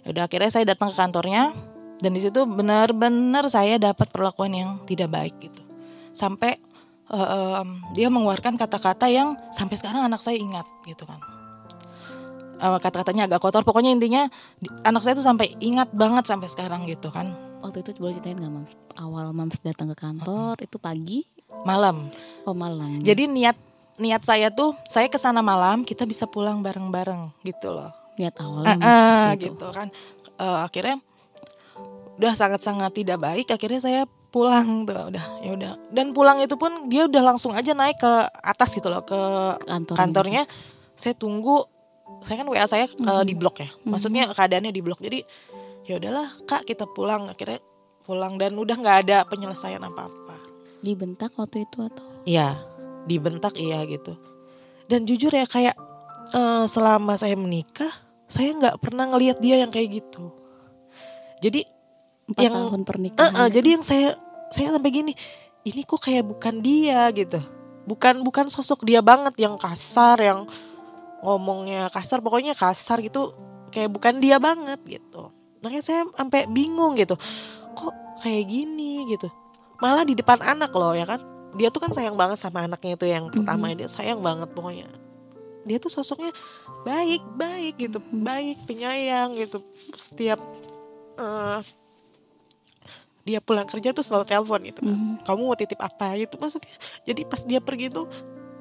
Udah 0.03 0.29
akhirnya 0.29 0.51
saya 0.51 0.65
datang 0.67 0.93
ke 0.93 0.98
kantornya 0.98 1.50
dan 1.98 2.12
di 2.12 2.22
situ 2.22 2.46
benar-benar 2.46 3.48
saya 3.48 3.77
dapat 3.77 4.08
perlakuan 4.08 4.51
yang 4.51 4.70
tidak 4.86 5.10
baik 5.10 5.36
gitu. 5.41 5.62
Sampai 6.12 6.62
eh, 7.08 7.27
em, 7.60 7.70
dia 7.91 8.08
mengeluarkan 8.08 8.55
kata-kata 8.55 9.12
yang 9.12 9.36
sampai 9.51 9.75
sekarang 9.75 10.00
anak 10.01 10.24
saya 10.24 10.38
ingat 10.38 10.63
gitu 10.86 11.03
kan. 11.03 11.20
Eh, 12.55 12.77
kata-katanya 12.79 13.25
agak 13.25 13.41
kotor. 13.41 13.65
Pokoknya 13.65 13.91
intinya 13.91 14.31
di- 14.55 14.72
anak 14.84 15.01
saya 15.01 15.17
tuh 15.17 15.25
sampai 15.25 15.60
ingat 15.60 15.91
banget 15.91 16.24
sampai 16.24 16.48
sekarang 16.48 16.88
gitu 16.88 17.12
kan. 17.12 17.36
Waktu 17.62 17.86
itu 17.86 17.89
boleh 18.01 18.18
ceritain 18.18 18.38
nggak 18.38 18.53
Mams? 18.53 18.74
Awal 18.98 19.32
Mams 19.32 19.58
datang 19.62 19.94
ke 19.94 19.98
kantor 19.98 20.58
itu 20.62 20.77
pagi, 20.82 21.25
Malam. 21.62 22.10
oh 22.50 22.58
malam. 22.58 23.06
Jadi 23.06 23.30
niat 23.30 23.58
niat 24.01 24.25
saya 24.25 24.50
tuh 24.50 24.74
saya 24.89 25.06
ke 25.06 25.22
sana 25.22 25.46
malam 25.46 25.86
kita 25.86 26.10
bisa 26.10 26.25
pulang 26.25 26.65
bareng-bareng 26.65 27.30
gitu 27.46 27.70
loh. 27.70 27.94
Niat 28.18 28.34
awalnya 28.41 28.75
eh, 28.75 28.82
seperti 28.82 29.38
itu. 29.38 29.46
gitu 29.53 29.68
kan. 29.70 29.88
Eh, 30.41 30.60
akhirnya 30.65 30.96
udah 32.18 32.34
sangat-sangat 32.38 32.91
tidak 32.94 33.18
baik 33.18 33.50
akhirnya 33.50 33.82
saya 33.82 34.01
pulang 34.30 34.86
tuh 34.86 35.10
udah 35.10 35.25
ya 35.41 35.51
udah 35.58 35.74
dan 35.89 36.13
pulang 36.13 36.38
itu 36.38 36.53
pun 36.53 36.86
dia 36.86 37.10
udah 37.10 37.34
langsung 37.34 37.51
aja 37.58 37.74
naik 37.74 37.98
ke 37.98 38.13
atas 38.46 38.77
gitu 38.77 38.94
loh 38.94 39.01
ke 39.01 39.18
Kantor 39.65 39.96
kantornya 39.98 40.46
saya 40.94 41.18
tunggu 41.18 41.65
saya 42.22 42.46
kan 42.46 42.48
WA 42.48 42.65
saya 42.70 42.86
eh, 42.86 43.24
di 43.25 43.34
blok 43.34 43.65
ya 43.65 43.70
maksudnya 43.89 44.30
keadaannya 44.32 44.70
di 44.70 44.82
blok 44.86 45.01
jadi 45.01 45.25
ya 45.92 46.00
udahlah 46.00 46.28
kak 46.48 46.64
kita 46.64 46.88
pulang 46.88 47.28
akhirnya 47.28 47.60
pulang 48.02 48.40
dan 48.40 48.56
udah 48.56 48.76
nggak 48.80 48.98
ada 49.08 49.18
penyelesaian 49.28 49.84
apa-apa 49.84 50.40
dibentak 50.82 51.36
waktu 51.38 51.68
itu 51.68 51.78
atau 51.86 52.06
Iya, 52.22 52.62
dibentak 53.10 53.58
iya 53.58 53.82
gitu. 53.86 54.14
Dan 54.86 55.10
jujur 55.10 55.34
ya 55.34 55.50
kayak 55.50 55.74
eh, 56.34 56.66
selama 56.70 57.18
saya 57.18 57.34
menikah, 57.34 57.90
saya 58.30 58.54
nggak 58.54 58.78
pernah 58.78 59.10
ngelihat 59.10 59.42
dia 59.42 59.58
yang 59.58 59.74
kayak 59.74 60.02
gitu. 60.02 60.30
Jadi 61.42 61.66
empat 62.30 62.44
Yang- 62.46 62.56
tahun 62.70 62.82
pernikahan 62.86 63.34
eh, 63.34 63.50
jadi 63.50 63.68
yang 63.74 63.84
saya 63.86 64.10
saya 64.54 64.78
sampai 64.78 64.92
gini, 64.94 65.14
ini 65.66 65.82
kok 65.82 65.98
kayak 65.98 66.30
bukan 66.30 66.62
dia 66.62 67.10
gitu. 67.10 67.42
Bukan 67.90 68.22
bukan 68.22 68.46
sosok 68.54 68.86
dia 68.86 69.02
banget 69.02 69.34
yang 69.42 69.58
kasar, 69.58 70.22
yang 70.22 70.46
ngomongnya 71.26 71.90
kasar, 71.90 72.22
pokoknya 72.22 72.54
kasar 72.54 73.02
gitu. 73.02 73.34
Kayak 73.74 73.90
bukan 73.98 74.22
dia 74.22 74.38
banget 74.38 74.78
gitu. 74.86 75.34
Makanya 75.62 75.84
saya 75.86 76.01
sampai 76.18 76.50
bingung 76.50 76.98
gitu. 76.98 77.15
Kok 77.77 78.22
kayak 78.25 78.46
gini 78.50 79.06
gitu. 79.10 79.30
Malah 79.82 80.06
di 80.06 80.13
depan 80.13 80.41
anak 80.41 80.74
loh 80.74 80.94
ya 80.94 81.06
kan. 81.06 81.22
Dia 81.58 81.68
tuh 81.70 81.84
kan 81.84 81.91
sayang 81.91 82.15
banget 82.15 82.39
sama 82.39 82.63
anaknya 82.65 82.96
itu 82.96 83.06
yang 83.10 83.27
pertama 83.27 83.74
dia 83.74 83.89
sayang 83.89 84.22
banget 84.22 84.50
pokoknya. 84.53 84.88
Dia 85.65 85.77
tuh 85.77 85.94
sosoknya 85.94 86.34
baik, 86.82 87.22
baik 87.38 87.75
gitu, 87.77 88.00
baik, 88.01 88.65
penyayang 88.65 89.38
gitu. 89.38 89.62
Setiap 89.94 90.41
eh, 91.20 91.60
dia 93.22 93.38
pulang 93.38 93.70
kerja 93.70 93.94
tuh 93.94 94.01
selalu 94.01 94.25
telepon 94.25 94.62
gitu 94.65 94.82
kan. 94.82 94.96
Mhm. 94.98 95.13
Kamu 95.27 95.41
mau 95.46 95.58
titip 95.58 95.77
apa 95.77 96.18
gitu 96.18 96.36
maksudnya. 96.41 96.75
Jadi 97.06 97.22
pas 97.27 97.41
dia 97.46 97.60
pergi 97.62 97.94
tuh 97.94 98.10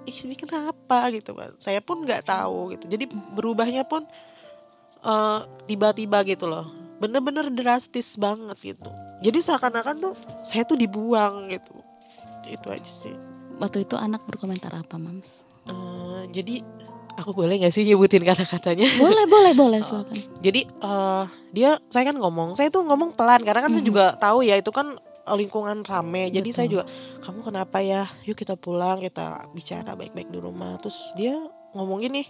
ih 0.04 0.16
ini 0.24 0.34
kenapa 0.36 1.08
gitu 1.14 1.32
kan. 1.32 1.56
Saya 1.56 1.80
pun 1.80 2.04
nggak 2.04 2.28
tahu 2.28 2.76
gitu. 2.76 2.84
Jadi 2.90 3.04
berubahnya 3.32 3.86
pun 3.88 4.04
eh, 5.00 5.40
tiba-tiba 5.64 6.20
gitu 6.28 6.50
loh. 6.50 6.79
Bener-bener 7.00 7.48
drastis 7.48 8.14
banget 8.14 8.56
gitu. 8.62 8.88
Jadi 9.20 9.38
seakan-akan 9.40 9.96
tuh 9.98 10.14
saya 10.42 10.62
tuh 10.62 10.76
dibuang 10.76 11.48
gitu. 11.48 11.74
Itu 12.46 12.68
aja 12.68 12.86
sih. 12.86 13.16
waktu 13.56 13.84
itu 13.84 13.92
anak 13.92 14.24
berkomentar 14.24 14.72
apa 14.72 14.96
mams 14.96 15.44
Eh, 15.66 16.22
jadi 16.30 16.64
aku 17.12 17.34
boleh 17.34 17.60
nggak 17.60 17.68
sih 17.70 17.84
nyebutin 17.84 18.24
kata-katanya? 18.24 18.88
boleh 18.96 19.24
boleh 19.26 19.52
boleh 19.52 19.80
silakan 19.84 20.16
Jadi 20.38 20.64
eh 20.64 21.24
dia 21.50 21.76
saya 21.86 22.08
kan 22.08 22.16
ngomong, 22.16 22.54
saya 22.54 22.68
tuh 22.68 22.80
ngomong 22.80 23.12
pelan 23.12 23.40
karena 23.40 23.60
kan 23.60 23.68
saya 23.68 23.80
Mhm. 23.80 23.90
juga 23.90 24.04
tahu 24.16 24.40
ya 24.42 24.56
itu 24.56 24.68
kan 24.70 24.96
eh, 24.96 25.36
lingkungan 25.36 25.84
rame. 25.84 26.28
Jadi 26.30 26.48
saya 26.50 26.66
Betul. 26.66 26.74
juga 26.74 26.84
kamu 27.20 27.40
kenapa 27.44 27.78
ya? 27.80 28.08
Yuk 28.24 28.32
kita 28.34 28.56
pulang, 28.56 28.96
kita 28.98 29.26
bicara 29.50 29.92
baik-baik 29.92 30.28
di 30.28 30.38
rumah. 30.38 30.80
Terus 30.80 30.96
dia 31.12 31.36
ngomong 31.70 32.00
gini, 32.00 32.24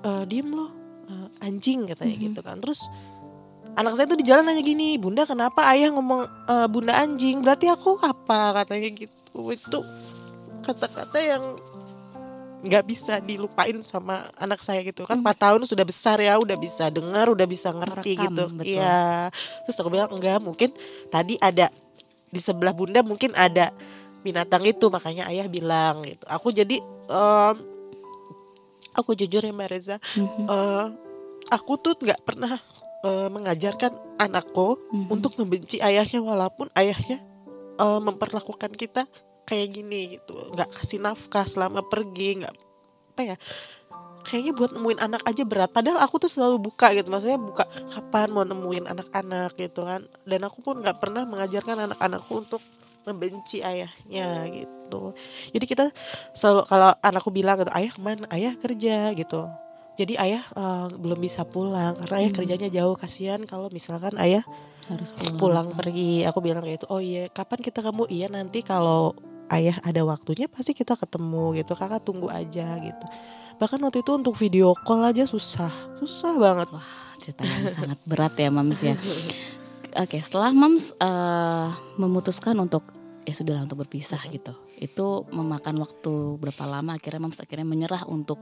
"Eh, 0.00 0.24
diem 0.26 0.50
loh, 0.50 0.70
eh, 1.06 1.28
anjing 1.40 1.86
katanya 1.86 2.12
Mhm. 2.12 2.24
gitu 2.26 2.40
kan. 2.40 2.58
Terus 2.58 2.90
anak 3.74 3.92
saya 3.94 4.06
tuh 4.06 4.16
di 4.16 4.26
jalan 4.26 4.46
nanya 4.46 4.62
gini, 4.62 4.96
bunda 4.96 5.24
kenapa 5.24 5.66
ayah 5.72 5.92
ngomong 5.92 6.24
eh, 6.24 6.68
bunda 6.68 6.94
anjing? 6.94 7.42
Berarti 7.42 7.66
aku 7.66 7.98
apa 7.98 8.62
katanya 8.62 8.88
gitu. 8.94 9.52
Itu 9.52 9.84
kata-kata 10.62 11.18
yang 11.18 11.44
nggak 12.58 12.84
bisa 12.84 13.22
dilupain 13.22 13.78
sama 13.86 14.26
anak 14.34 14.58
saya 14.66 14.82
gitu 14.82 15.06
kan 15.06 15.14
Hmm. 15.14 15.22
4 15.22 15.38
tahun 15.38 15.60
sudah 15.62 15.86
besar 15.86 16.18
ya 16.18 16.34
udah 16.34 16.58
bisa 16.58 16.90
dengar 16.90 17.30
udah 17.30 17.46
bisa 17.46 17.70
ngerti 17.70 18.18
Merekam, 18.18 18.24
gitu 18.34 18.44
iya 18.66 19.30
terus 19.62 19.78
aku 19.78 19.94
bilang 19.94 20.10
enggak 20.10 20.42
mungkin 20.42 20.74
tadi 21.06 21.38
ada 21.38 21.70
di 22.26 22.40
sebelah 22.42 22.74
bunda 22.74 23.06
mungkin 23.06 23.30
ada 23.38 23.70
binatang 24.26 24.66
itu 24.66 24.90
makanya 24.90 25.30
ayah 25.30 25.46
bilang 25.46 26.02
gitu 26.02 26.26
aku 26.26 26.50
jadi 26.50 26.82
em, 26.82 27.56
aku 28.90 29.14
jujur 29.14 29.38
ya 29.38 29.54
mbak 29.54 29.70
Reza 29.70 30.02
Mhm. 30.18 30.50
eh, 30.50 30.86
aku 31.54 31.78
tuh 31.78 31.94
nggak 31.94 32.26
pernah 32.26 32.58
eh, 33.04 33.28
mengajarkan 33.30 34.18
anakku 34.18 34.78
Mhm. 34.90 35.08
untuk 35.12 35.38
membenci 35.38 35.78
ayahnya 35.78 36.18
walaupun 36.22 36.66
ayahnya 36.74 37.22
eh, 37.78 38.00
memperlakukan 38.02 38.74
kita 38.74 39.06
kayak 39.46 39.68
gini 39.70 40.18
gitu. 40.18 40.34
Nggak 40.52 40.82
kasih 40.82 40.98
nafkah 40.98 41.46
selama 41.46 41.86
pergi 41.86 42.42
nggak 42.42 42.54
apa 43.14 43.22
ya 43.34 43.36
kayaknya 44.28 44.52
buat 44.52 44.76
nemuin 44.76 45.00
anak 45.00 45.22
aja 45.24 45.42
berat. 45.48 45.70
Padahal 45.72 46.04
aku 46.04 46.20
tuh 46.20 46.28
selalu 46.28 46.60
buka 46.60 46.92
gitu 46.92 47.08
maksudnya 47.08 47.40
buka 47.40 47.64
kapan 47.88 48.28
mau 48.28 48.44
nemuin 48.44 48.84
anak-anak 48.90 49.56
gitu 49.56 49.88
kan. 49.88 50.04
Dan 50.28 50.44
aku 50.44 50.60
pun 50.60 50.84
nggak 50.84 51.00
pernah 51.00 51.24
mengajarkan 51.24 51.88
anak-anakku 51.88 52.32
untuk 52.36 52.62
membenci 53.08 53.64
ayahnya 53.64 54.44
gitu. 54.52 55.16
Jadi 55.56 55.64
kita 55.64 55.84
selalu 56.36 56.68
kalau 56.68 56.92
anakku 57.00 57.30
bilang 57.32 57.56
gitu 57.56 57.72
ayah 57.72 57.88
ke 57.94 58.00
mana? 58.04 58.26
Ayah 58.28 58.52
kerja 58.60 59.16
gitu 59.16 59.48
jadi 59.98 60.14
ayah 60.22 60.42
eh, 60.54 60.86
belum 60.94 61.18
bisa 61.18 61.42
pulang 61.42 61.98
karena 61.98 62.14
ayah 62.22 62.30
Hmm. 62.30 62.38
kerjanya 62.38 62.68
jauh 62.70 62.94
kasihan 62.94 63.42
kalau 63.42 63.66
misalkan 63.74 64.14
ayah 64.22 64.46
harus 64.86 65.10
pulang. 65.12 65.36
pulang 65.36 65.68
pergi. 65.74 66.22
Aku 66.24 66.38
bilang 66.38 66.62
kayak 66.62 66.80
itu 66.80 66.86
oh 66.88 67.02
iya 67.02 67.26
kapan 67.28 67.58
kita 67.60 67.82
ketemu? 67.82 68.04
Iya 68.08 68.26
nanti 68.30 68.62
kalau 68.62 69.12
ayah 69.50 69.76
ada 69.82 70.00
waktunya 70.06 70.46
pasti 70.46 70.72
kita 70.72 70.94
ketemu 70.94 71.58
gitu. 71.58 71.74
Kakak 71.74 72.06
tunggu 72.06 72.30
aja 72.30 72.78
gitu. 72.78 73.06
Bahkan 73.58 73.78
waktu 73.82 74.06
itu 74.06 74.14
untuk 74.14 74.38
video 74.38 74.70
call 74.86 75.02
aja 75.02 75.26
susah 75.26 75.68
susah 75.98 76.38
banget. 76.38 76.70
Cerita 77.18 77.42
yang 77.42 77.66
sangat 77.74 77.98
berat 78.06 78.38
ya 78.38 78.48
mams 78.54 78.80
ya. 78.80 78.94
Oke 79.98 80.22
setelah 80.22 80.54
mams 80.54 80.94
eh, 80.94 81.68
memutuskan 81.98 82.54
untuk 82.56 82.86
ya 83.26 83.34
sudahlah 83.34 83.66
untuk 83.66 83.82
berpisah 83.84 84.22
gitu. 84.30 84.54
Itu 84.78 85.26
memakan 85.34 85.82
waktu 85.82 86.38
berapa 86.38 86.64
lama? 86.64 86.96
Akhirnya 86.96 87.20
mams 87.28 87.42
akhirnya 87.42 87.66
menyerah 87.66 88.06
untuk 88.06 88.40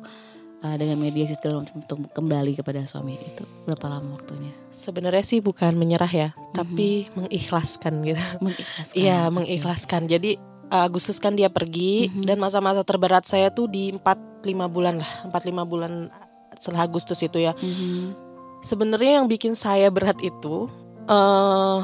eh, 0.60 0.76
dengan 0.76 0.96
mediasi 0.96 1.34
segala 1.34 1.60
macam 1.60 1.76
untuk 1.78 1.98
kembali 2.10 2.52
kepada 2.54 2.84
suami 2.84 3.16
itu. 3.16 3.44
Berapa 3.64 3.86
lama 3.90 4.16
waktunya? 4.16 4.52
Sebenarnya 4.70 5.24
sih 5.24 5.40
bukan 5.40 5.74
menyerah 5.74 6.08
ya 6.08 6.28
tapi 6.52 7.08
mengikhlaskan 7.14 8.04
gitu. 8.04 8.20
Mengikhlaskan 8.40 8.96
iya 8.96 9.26
oke. 9.26 9.34
mengikhlaskan. 9.34 10.02
Jadi 10.06 10.36
Agustus 10.66 11.16
kan 11.16 11.32
dia 11.32 11.46
pergi 11.46 12.10
Mhm. 12.10 12.26
dan 12.26 12.36
masa-masa 12.36 12.82
terberat 12.82 13.22
saya 13.22 13.48
tuh 13.48 13.66
di 13.66 13.94
4 13.94 14.18
5 14.42 14.66
bulan 14.66 14.98
lah. 14.98 15.12
4 15.24 15.46
5 15.46 15.62
bulan 15.62 16.10
setelah 16.58 16.84
Agustus 16.84 17.20
itu 17.20 17.38
ya. 17.38 17.52
Mhm. 17.54 18.24
sebenarnya 18.60 19.22
yang 19.22 19.30
bikin 19.30 19.54
saya 19.54 19.86
berat 19.88 20.18
itu 20.18 20.66
eh 21.06 21.78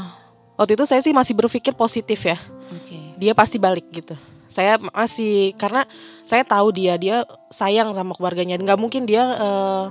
waktu 0.58 0.74
itu 0.74 0.82
saya 0.82 0.98
sih 0.98 1.14
masih 1.14 1.30
berpikir 1.32 1.72
positif 1.72 2.26
ya. 2.26 2.34
Oke. 2.74 3.14
Dia 3.16 3.32
pasti 3.32 3.54
balik 3.56 3.86
gitu 3.92 4.18
saya 4.52 4.76
masih 4.92 5.56
karena 5.56 5.88
saya 6.28 6.44
tahu 6.44 6.70
dia 6.76 7.00
dia 7.00 7.24
sayang 7.48 7.96
sama 7.96 8.12
keluarganya. 8.12 8.60
Nggak 8.60 8.78
mungkin 8.78 9.08
dia 9.08 9.24
eh, 9.24 9.84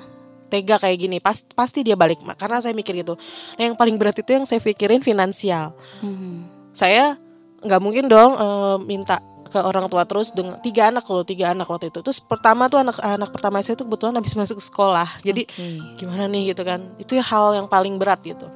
tega 0.54 0.78
kayak 0.78 0.98
gini. 1.02 1.18
Pas 1.18 1.42
pasti 1.58 1.82
dia 1.82 1.98
balik. 1.98 2.22
Karena 2.38 2.62
saya 2.62 2.78
mikir 2.78 2.94
gitu. 3.02 3.18
Nah 3.58 3.64
yang 3.66 3.76
paling 3.76 3.98
berat 3.98 4.22
itu 4.22 4.30
yang 4.30 4.46
saya 4.46 4.62
pikirin 4.62 5.02
finansial. 5.02 5.74
Mhm. 6.06 6.62
saya 6.72 7.20
nggak 7.60 7.82
mungkin 7.84 8.08
dong 8.08 8.32
eh, 8.40 8.78
minta 8.88 9.20
ke 9.52 9.60
orang 9.60 9.92
tua 9.92 10.08
terus 10.08 10.32
dengan 10.32 10.56
tiga 10.64 10.88
anak 10.88 11.04
loh 11.12 11.28
tiga 11.28 11.52
anak 11.52 11.68
waktu 11.68 11.92
itu. 11.92 12.00
Terus 12.00 12.24
pertama 12.24 12.72
tuh 12.72 12.80
anak 12.80 12.96
anak 13.04 13.30
pertama 13.36 13.60
saya 13.60 13.76
tuh 13.76 13.84
kebetulan 13.84 14.16
habis 14.16 14.32
masuk 14.40 14.64
sekolah. 14.64 15.20
Jadi 15.28 15.44
Oke. 15.44 16.00
gimana 16.00 16.32
nih 16.32 16.56
gitu 16.56 16.64
kan. 16.64 16.96
Itu 16.96 17.20
ya 17.20 17.26
hal 17.28 17.60
yang 17.60 17.68
paling 17.68 18.00
berat 18.00 18.24
gitu. 18.24 18.48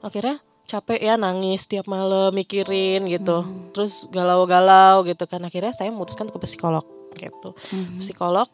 Akhirnya 0.00 0.38
capek 0.70 1.00
ya 1.02 1.14
nangis 1.16 1.66
tiap 1.66 1.84
malam 1.84 2.30
mikirin 2.30 3.02
gitu. 3.04 3.42
Hmm. 3.42 3.74
terus 3.74 4.06
galau-galau 4.08 5.02
gitu 5.02 5.26
kan. 5.26 5.42
Akhirnya 5.42 5.74
saya 5.74 5.90
memutuskan 5.90 6.26
ke 6.26 6.38
psikolog 6.38 6.86
gitu. 7.12 7.50
Mhm. 7.74 7.98
psikolog 7.98 8.46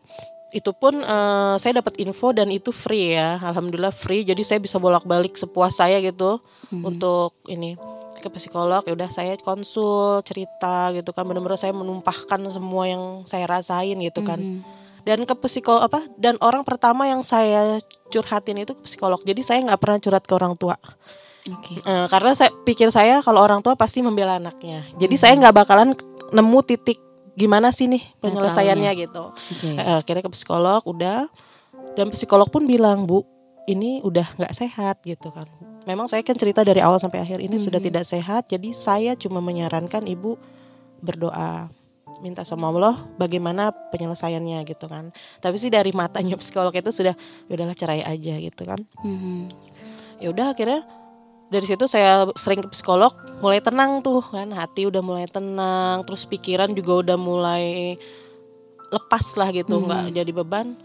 itu 0.49 0.73
pun 0.73 0.97
eh, 0.97 1.55
saya 1.59 1.77
dapat 1.77 2.01
info 2.01 2.33
dan 2.33 2.49
itu 2.49 2.73
free 2.73 3.13
ya. 3.13 3.37
Alhamdulillah 3.39 3.93
free. 3.93 4.25
Jadi 4.25 4.41
saya 4.41 4.57
bisa 4.57 4.81
bolak-balik 4.81 5.37
sepuas 5.37 5.77
saya 5.77 6.01
gitu 6.01 6.41
Mhm. 6.73 6.83
untuk 6.83 7.37
ini 7.47 7.77
ke 8.17 8.29
psikolog. 8.33 8.81
Ya 8.83 8.97
udah 8.97 9.11
saya 9.11 9.37
konsul 9.37 10.25
cerita 10.25 10.91
gitu 10.91 11.13
kan. 11.13 11.29
Benar-benar 11.29 11.61
saya 11.61 11.71
menumpahkan 11.71 12.41
semua 12.49 12.89
yang 12.89 13.03
saya 13.25 13.45
rasain 13.45 14.01
gitu 14.01 14.25
kan. 14.25 14.41
Mhm. 14.41 14.61
dan 15.07 15.23
ke 15.23 15.39
psikolog 15.39 15.87
apa 15.87 16.03
dan 16.19 16.35
orang 16.43 16.67
pertama 16.67 17.07
yang 17.07 17.23
saya 17.23 17.79
curhatin 18.11 18.59
itu 18.59 18.75
ke 18.75 18.83
psikolog. 18.83 19.23
Jadi 19.23 19.39
saya 19.39 19.63
nggak 19.63 19.79
pernah 19.79 19.99
curhat 20.03 20.27
ke 20.27 20.35
orang 20.35 20.59
tua 20.59 20.75
Oke. 21.47 21.79
Eh, 21.79 22.07
karena 22.07 22.33
saya 22.33 22.51
pikir 22.63 22.91
saya 22.91 23.21
kalau 23.21 23.39
orang 23.39 23.61
tua 23.61 23.75
pasti 23.75 24.01
membela 24.01 24.35
anaknya 24.35 24.83
jadi 24.95 25.15
saya 25.15 25.33
nggak 25.37 25.55
bakalan 25.57 25.95
nemu 26.29 26.59
titik 26.63 26.99
gimana 27.33 27.71
sih 27.71 27.87
nih 27.87 28.03
penyelesaiannya 28.19 28.91
gitu 28.99 29.31
Oke. 29.31 29.69
Eh, 29.71 29.97
akhirnya 29.97 30.23
ke 30.23 30.33
psikolog 30.33 30.83
udah 30.83 31.29
dan 31.95 32.11
psikolog 32.11 32.47
pun 32.47 32.65
bilang 32.65 33.05
bu 33.05 33.23
ini 33.67 34.01
udah 34.01 34.35
nggak 34.35 34.53
sehat 34.53 35.03
gitu 35.03 35.31
kan 35.31 35.47
memang 35.85 36.07
saya 36.07 36.21
kan 36.21 36.35
cerita 36.35 36.61
dari 36.61 36.79
awal 36.79 36.97
sampai 36.97 37.21
akhir 37.21 37.39
ini 37.39 37.57
sudah 37.57 37.79
Mhm. 37.79 37.87
tidak 37.87 38.05
sehat 38.05 38.43
jadi 38.47 38.69
saya 38.71 39.13
cuma 39.15 39.39
menyarankan 39.39 40.03
ibu 40.05 40.35
berdoa 40.99 41.69
minta 42.19 42.43
sama 42.43 42.71
Allah 42.71 43.05
bagaimana 43.15 43.69
penyelesaiannya 43.91 44.65
gitu 44.65 44.87
kan 44.87 45.13
tapi 45.39 45.57
sih 45.57 45.69
dari 45.69 45.93
matanya 45.93 46.35
psikolog 46.43 46.73
itu 46.73 46.91
sudah 46.91 47.13
"Ya 47.47 47.53
udahlah 47.53 47.77
cerai 47.77 48.01
aja 48.01 48.35
gitu 48.35 48.63
kan 48.65 48.81
Mhm. 49.05 49.53
ya 50.19 50.33
udah 50.33 50.47
akhirnya 50.51 50.83
dari 51.47 51.67
situ 51.67 51.87
saya 51.87 52.27
sering 52.35 52.65
ke 52.65 52.69
psikolog 52.75 53.15
mulai 53.39 53.63
tenang 53.63 54.03
tuh 54.03 54.25
kan 54.25 54.51
hati 54.51 54.89
udah 54.89 55.03
mulai 55.05 55.27
tenang 55.31 56.03
terus 56.03 56.27
pikiran 56.27 56.75
juga 56.75 57.07
udah 57.07 57.17
mulai 57.19 57.95
lepas 58.91 59.35
lah 59.39 59.51
gitu 59.51 59.83
nggak 59.83 60.15
jadi 60.15 60.33
beban. 60.35 60.79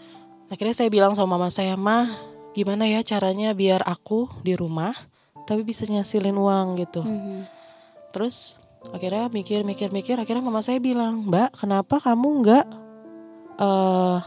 Akhirnya 0.51 0.75
saya 0.75 0.89
bilang 0.91 1.15
sama 1.15 1.39
mama 1.39 1.47
saya 1.47 1.79
mah 1.79 2.11
gimana 2.51 2.83
ya 2.83 2.99
caranya 3.01 3.55
biar 3.55 3.81
aku 3.87 4.27
di 4.43 4.51
rumah 4.57 4.91
tapi 5.47 5.63
bisa 5.63 5.87
nyasilin 5.87 6.37
uang 6.37 6.67
gitu. 6.81 7.01
Mhm. 7.01 7.59
terus 8.11 8.59
akhirnya 8.91 9.31
mikir 9.31 9.63
mikir 9.63 9.87
mikir 9.95 10.19
akhirnya 10.19 10.43
mama 10.43 10.59
saya 10.59 10.83
bilang 10.83 11.31
mbak 11.31 11.55
kenapa 11.55 11.95
kamu 12.03 12.27
nggak 12.43 12.65
eh 13.55 14.19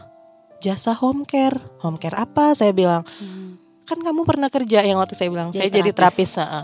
jasa 0.65 0.97
home 0.97 1.29
care? 1.29 1.61
Home 1.85 2.01
care 2.01 2.17
apa? 2.17 2.57
Saya 2.57 2.73
bilang. 2.73 3.05
Mhm. 3.21 3.64
Kan 3.85 3.97
kamu 3.97 4.21
pernah 4.23 4.49
kerja 4.49 4.81
yang 4.81 4.97
waktu 4.97 5.13
saya 5.13 5.29
bilang 5.29 5.49
Jadi 5.49 5.61
saya 5.61 5.69
jadi 5.71 5.91
terapis. 5.91 6.31
heeh. 6.35 6.63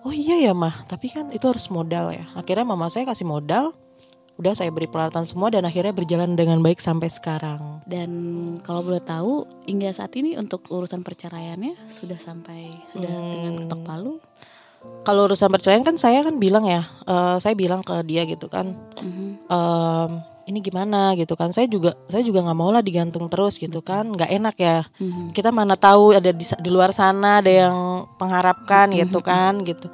oh 0.00 0.12
iya 0.12 0.36
ya 0.40 0.52
mah 0.52 0.84
tapi 0.84 1.08
kan 1.08 1.28
itu 1.28 1.42
harus 1.42 1.66
modal 1.68 2.08
ya 2.10 2.28
akhirnya 2.32 2.64
mama 2.64 2.86
saya 2.86 3.04
kasih 3.04 3.24
modal 3.24 3.72
udah 4.34 4.54
saya 4.54 4.70
beri 4.70 4.86
peralatan 4.86 5.24
semua 5.24 5.48
dan 5.48 5.64
akhirnya 5.64 5.90
berjalan 5.90 6.32
dengan 6.32 6.60
baik 6.60 6.78
sampai 6.78 7.08
sekarang 7.08 7.82
Dan 7.84 8.10
kalau 8.62 8.86
boleh 8.86 9.00
tahu 9.00 9.42
hingga 9.64 9.90
saat 9.90 10.14
ini 10.14 10.36
untuk 10.36 10.62
urusan 10.64 11.02
perceraiannya 11.02 11.74
sudah 11.88 12.16
sampai 12.16 12.70
sudah 12.86 13.10
Hmm. 13.10 13.30
dengan 13.32 13.52
ketok 13.58 13.80
palu. 13.82 14.14
kalau 15.02 15.26
urusan 15.26 15.50
perceraian 15.50 15.82
kan 15.82 15.98
saya 15.98 16.22
kan 16.22 16.36
bilang 16.36 16.62
ya 16.62 16.86
eh, 17.02 17.36
saya 17.38 17.52
bilang 17.52 17.82
ke 17.82 17.98
dia 18.04 18.22
gitu 18.24 18.46
kan 18.46 18.78
Mhm. 18.94 19.50
em, 19.50 20.10
ini 20.48 20.64
gimana 20.64 21.12
gitu 21.12 21.36
kan. 21.36 21.52
Saya 21.52 21.68
juga 21.68 21.92
saya 22.08 22.24
juga 22.24 22.40
nggak 22.40 22.58
mau 22.58 22.72
lah 22.72 22.80
digantung 22.80 23.28
terus 23.28 23.60
gitu 23.60 23.84
kan. 23.84 24.08
Nggak 24.08 24.30
enak 24.32 24.56
ya. 24.56 24.78
Mhm. 24.96 25.36
kita 25.36 25.52
mana 25.52 25.76
tahu 25.76 26.16
ada 26.16 26.32
di, 26.32 26.42
di 26.42 26.70
luar 26.72 26.96
sana 26.96 27.44
ada 27.44 27.52
yang 27.52 28.08
mengharapkan 28.16 28.88
gitu 28.96 29.20
kan 29.20 29.60
gitu. 29.68 29.92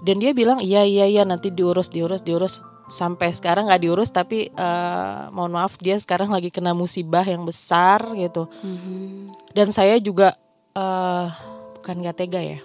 Dan 0.00 0.24
dia 0.24 0.32
bilang 0.32 0.64
iya 0.64 0.82
iya 0.88 1.04
iya 1.04 1.22
nanti 1.28 1.52
diurus 1.52 1.92
diurus 1.92 2.24
diurus. 2.24 2.64
Sampai 2.88 3.36
sekarang 3.36 3.68
nggak 3.68 3.84
diurus 3.84 4.08
tapi 4.08 4.48
eh, 4.48 5.20
mohon 5.28 5.52
maaf 5.52 5.76
dia 5.76 6.00
sekarang 6.00 6.32
lagi 6.32 6.48
kena 6.48 6.72
musibah 6.72 7.22
yang 7.28 7.44
besar 7.44 8.16
gitu. 8.16 8.48
Mhm. 8.64 9.36
dan 9.52 9.68
saya 9.74 10.00
juga 10.00 10.38
eh 10.72 11.28
bukan 11.76 11.96
nggak 12.00 12.16
tega 12.16 12.40
ya. 12.40 12.58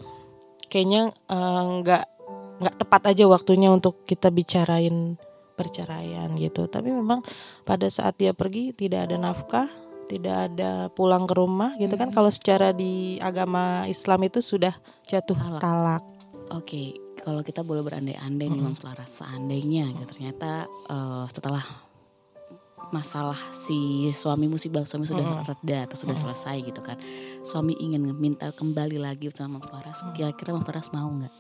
Kayaknya 0.72 1.12
eh, 1.12 1.64
nggak 1.84 2.04
nggak 2.64 2.76
tepat 2.80 3.12
aja 3.12 3.28
waktunya 3.28 3.68
untuk 3.68 4.08
kita 4.08 4.32
bicarain 4.32 5.20
perceraian 5.54 6.34
gitu. 6.36 6.66
Tapi 6.68 6.90
memang 6.90 7.22
pada 7.64 7.88
saat 7.88 8.18
dia 8.18 8.34
pergi 8.34 8.74
tidak 8.74 9.10
ada 9.10 9.18
nafkah 9.22 9.70
tidak 10.04 10.52
ada 10.52 10.92
pulang 10.92 11.24
ke 11.24 11.34
rumah 11.34 11.74
gitu 11.80 11.96
kan. 11.96 12.12
Kalau 12.12 12.30
secara 12.30 12.76
di 12.76 13.18
agama 13.24 13.88
Islam 13.88 14.28
itu 14.28 14.44
sudah 14.44 14.76
jatuh 15.08 15.36
Talak. 15.36 15.62
talak. 15.64 16.04
Oke, 16.54 17.00
kalau 17.24 17.40
kita 17.42 17.64
boleh 17.64 17.82
berandai-andai 17.82 18.52
nih 18.52 18.62
Mam 18.62 18.76
Selaras 18.76 19.24
seandainya 19.24 19.90
gitu. 19.96 20.06
Ternyata 20.12 20.68
eh, 20.68 21.26
setelah 21.32 21.64
masalah 22.94 23.40
si 23.50 24.12
suami 24.14 24.46
musibah 24.46 24.86
suami 24.86 25.10
sudah 25.10 25.42
reda 25.42 25.90
atau 25.90 25.98
sudah 25.98 26.14
selesai 26.14 26.62
gitu 26.62 26.84
kan. 26.86 27.00
Suami 27.42 27.74
ingin 27.82 28.06
minta 28.14 28.54
kembali 28.54 29.02
lagi 29.02 29.32
sama 29.34 29.58
Mam 29.58 29.66
Selaras 29.66 30.06
kira-kira 30.14 30.54
Mam 30.54 30.62
Selaras 30.62 30.94
mau 30.94 31.10
nggak? 31.10 31.34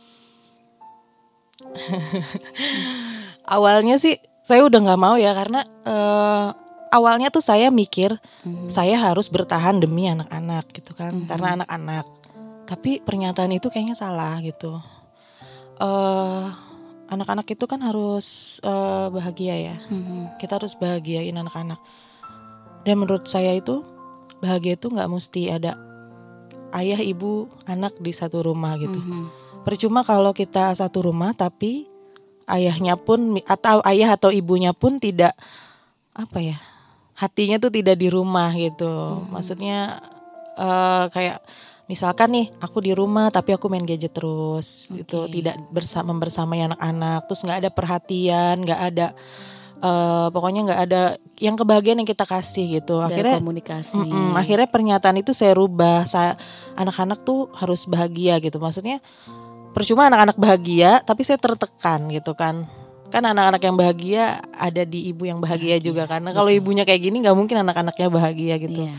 awalnya 3.48 3.96
sih 3.96 4.18
saya 4.44 4.64
udah 4.64 4.80
nggak 4.82 5.02
mau 5.02 5.16
ya 5.16 5.32
karena 5.32 5.64
eh, 5.84 6.48
awalnya 6.92 7.30
tuh 7.30 7.42
saya 7.42 7.70
mikir 7.70 8.20
Mhm. 8.44 8.68
saya 8.68 9.00
harus 9.00 9.28
bertahan 9.28 9.80
demi 9.80 10.06
anak-anak 10.06 10.68
gitu 10.74 10.92
kan 10.92 11.24
karena 11.26 11.56
anak-anak 11.58 12.06
tapi 12.64 13.00
pernyataan 13.00 13.52
itu 13.52 13.68
kayaknya 13.68 13.96
salah 13.96 14.40
gitu 14.40 14.80
eh 15.80 16.46
anak-anak 17.08 17.48
itu 17.48 17.64
kan 17.64 17.80
harus 17.80 18.60
eh, 18.60 19.08
bahagia 19.10 19.56
ya 19.56 19.76
Mhm. 19.88 20.38
kita 20.38 20.60
harus 20.60 20.76
bahagiain 20.76 21.34
anak-anak 21.34 21.80
dan 22.84 22.96
menurut 22.98 23.24
saya 23.26 23.56
itu 23.56 23.80
bahagia 24.40 24.76
itu 24.76 24.92
nggak 24.92 25.08
mesti 25.08 25.48
ada 25.48 25.80
ayah 26.74 27.00
ibu 27.00 27.48
anak 27.64 27.96
di 27.98 28.12
satu 28.12 28.44
rumah 28.44 28.76
gitu 28.76 28.98
Mhm. 28.98 29.43
Percuma 29.64 30.04
kalau 30.04 30.36
kita 30.36 30.76
satu 30.76 31.10
rumah 31.10 31.32
tapi 31.32 31.88
ayahnya 32.48 33.00
pun 33.00 33.40
atau 33.48 33.80
ayah 33.88 34.16
atau 34.16 34.30
ibunya 34.30 34.76
pun 34.76 35.00
tidak 35.00 35.34
apa 36.14 36.40
ya 36.44 36.58
hatinya 37.16 37.58
tuh 37.58 37.72
tidak 37.72 37.96
di 37.98 38.12
rumah 38.12 38.52
gitu 38.54 39.24
maksudnya 39.32 40.04
eh, 40.60 41.06
kayak 41.10 41.40
misalkan 41.88 42.30
nih 42.32 42.48
aku 42.60 42.84
di 42.84 42.92
rumah 42.96 43.32
tapi 43.32 43.56
aku 43.56 43.68
main 43.72 43.84
gadget 43.84 44.16
terus 44.16 44.88
gitu 44.92 45.28
Oke. 45.28 45.40
tidak 45.40 45.60
bersama 45.72 46.16
membersamai 46.16 46.64
anak-anak 46.68 47.28
terus 47.28 47.44
nggak 47.44 47.60
ada 47.64 47.70
perhatian 47.72 48.56
nggak 48.64 48.82
ada 48.92 49.08
eh, 49.84 50.28
pokoknya 50.32 50.62
nggak 50.68 50.82
ada 50.90 51.02
yang 51.44 51.60
kebahagiaan 51.60 52.00
yang 52.00 52.10
kita 52.10 52.24
kasih 52.24 52.80
gitu 52.80 53.04
Dari 53.04 53.20
akhirnya 53.20 53.36
komunikasi. 53.44 54.00
Mm-mm, 54.00 54.32
akhirnya 54.38 54.68
pernyataan 54.72 55.20
itu 55.20 55.36
saya 55.36 55.58
rubah. 55.58 56.08
Saya 56.08 56.40
anak-anak 56.80 57.26
tuh 57.28 57.52
harus 57.58 57.84
bahagia 57.84 58.40
gitu. 58.40 58.62
Maksudnya 58.64 59.04
percuma 59.74 60.08
anak-anak 60.08 60.38
bahagia 60.38 61.02
tapi 61.02 61.22
saya 61.22 61.36
tertekan 61.36 62.08
gitu 62.08 62.32
kan. 62.34 62.64
Kan 63.10 63.24
anak-anak 63.24 63.62
yang 63.62 63.76
bahagia 63.76 64.24
ada 64.50 64.82
di 64.82 65.06
ibu 65.08 65.26
yang 65.26 65.38
bahagia 65.38 65.78
juga 65.78 66.06
karena 66.06 66.32
kalau 66.32 66.50
ibunya 66.50 66.82
kayak 66.82 67.02
gini 67.04 67.22
nggak 67.22 67.34
mungkin 67.34 67.58
anak-anaknya 67.60 68.08
bahagia 68.10 68.56
gitu. 68.58 68.86
Iya, 68.86 68.98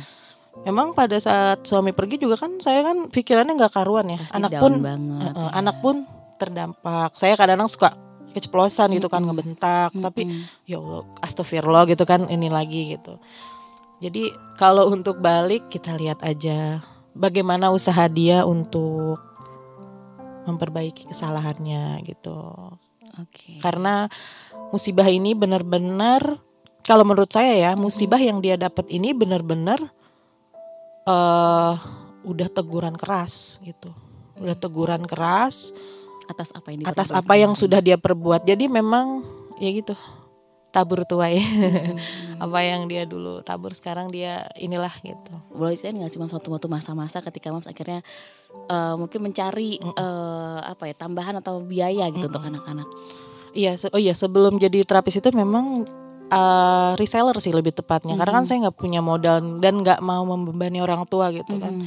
Memang 0.63 0.95
pada 0.95 1.19
saat 1.19 1.67
suami 1.67 1.91
pergi 1.91 2.15
juga 2.17 2.39
kan 2.39 2.59
saya 2.59 2.83
kan 2.83 3.11
pikirannya 3.11 3.55
nggak 3.55 3.75
karuan 3.75 4.07
ya. 4.07 4.19
pasti 4.19 4.37
anak 4.37 4.51
pun 4.55 4.73
banget. 4.79 5.19
eh, 5.25 5.35
ya. 5.35 5.51
anak 5.51 5.77
pun 5.81 5.97
terdampak. 6.37 7.11
Saya 7.15 7.35
kadang-kadang 7.35 7.67
suka 7.69 7.91
keceplosan 8.31 8.91
gitu 8.93 9.07
kan 9.07 9.23
ngebentak 9.23 9.95
tapi 9.95 10.27
Mhm. 10.27 10.67
ya 10.67 10.79
Allah 10.79 11.07
astagfirullah 11.23 11.87
gitu 11.87 12.03
kan 12.03 12.27
ini 12.27 12.51
lagi 12.51 12.91
gitu 12.91 13.15
jadi 14.03 14.27
kalau 14.59 14.91
untuk 14.91 15.23
balik 15.23 15.71
kita 15.71 15.95
lihat 15.95 16.19
aja 16.21 16.83
bagaimana 17.15 17.71
usaha 17.71 18.03
dia 18.11 18.43
untuk 18.43 19.23
memperbaiki 20.45 21.09
kesalahannya 21.09 22.05
gitu. 22.09 22.39
Oke. 23.15 23.63
karena 23.63 24.11
musibah 24.75 25.07
ini 25.07 25.39
benar-benar 25.39 26.43
kalau 26.83 27.07
menurut 27.07 27.31
saya 27.31 27.55
ya 27.55 27.73
musibah 27.79 28.19
yang 28.19 28.43
dia 28.43 28.59
dapat 28.59 28.91
ini 28.91 29.15
benar-benar 29.15 29.79
eh 31.07 31.75
udah 32.25 32.49
teguran 32.51 32.97
keras 32.97 33.61
gitu. 33.63 33.93
Udah 34.41 34.57
teguran 34.57 35.05
keras 35.07 35.71
Atas 36.25 36.51
apa 36.57 36.73
yang 36.73 36.81
atas 36.89 37.13
apa 37.13 37.35
yang 37.37 37.53
sudah 37.53 37.85
dia 37.85 38.01
perbuat. 38.01 38.49
Jadi 38.49 38.67
memang 38.67 39.23
ya 39.61 39.71
gitu 39.71 39.95
tabur 40.75 41.07
tuai. 41.07 41.39
Mhm. 41.39 42.43
apa 42.45 42.59
yang 42.67 42.91
dia 42.91 43.07
dulu 43.07 43.47
tabur 43.47 43.71
sekarang 43.79 44.11
dia 44.11 44.51
inilah 44.59 44.91
gitu. 45.07 45.33
Boleh 45.55 45.79
ceritain 45.79 46.03
nggak 46.03 46.11
sih 46.11 46.19
Mams 46.19 46.35
waktu-waktu 46.35 46.67
masa-masa 46.67 47.23
ketika 47.23 47.55
Mams 47.55 47.71
akhirnya 47.71 48.03
eh, 48.67 48.95
mungkin 48.99 49.23
mencari 49.23 49.79
eh, 49.79 50.59
apa 50.67 50.91
ya 50.91 50.95
tambahan 50.99 51.39
atau 51.39 51.63
biaya 51.63 52.11
gitu 52.11 52.27
untuk 52.27 52.43
anak-anak. 52.43 52.91
iya 53.55 53.79
oh 53.95 54.03
iya 54.03 54.19
sebelum 54.19 54.59
jadi 54.59 54.83
terapis 54.83 55.23
itu 55.23 55.31
memang 55.31 55.87
eh, 56.27 56.93
reseller 56.99 57.39
sih 57.39 57.55
lebih 57.55 57.71
tepatnya. 57.71 58.19
Karena 58.19 58.43
kan 58.43 58.45
saya 58.45 58.67
nggak 58.67 58.77
punya 58.77 58.99
modal 58.99 59.63
dan 59.63 59.79
nggak 59.79 60.03
mau 60.03 60.27
membebani 60.27 60.83
orang 60.83 61.07
tua 61.07 61.31
gitu 61.31 61.55
kan. 61.63 61.87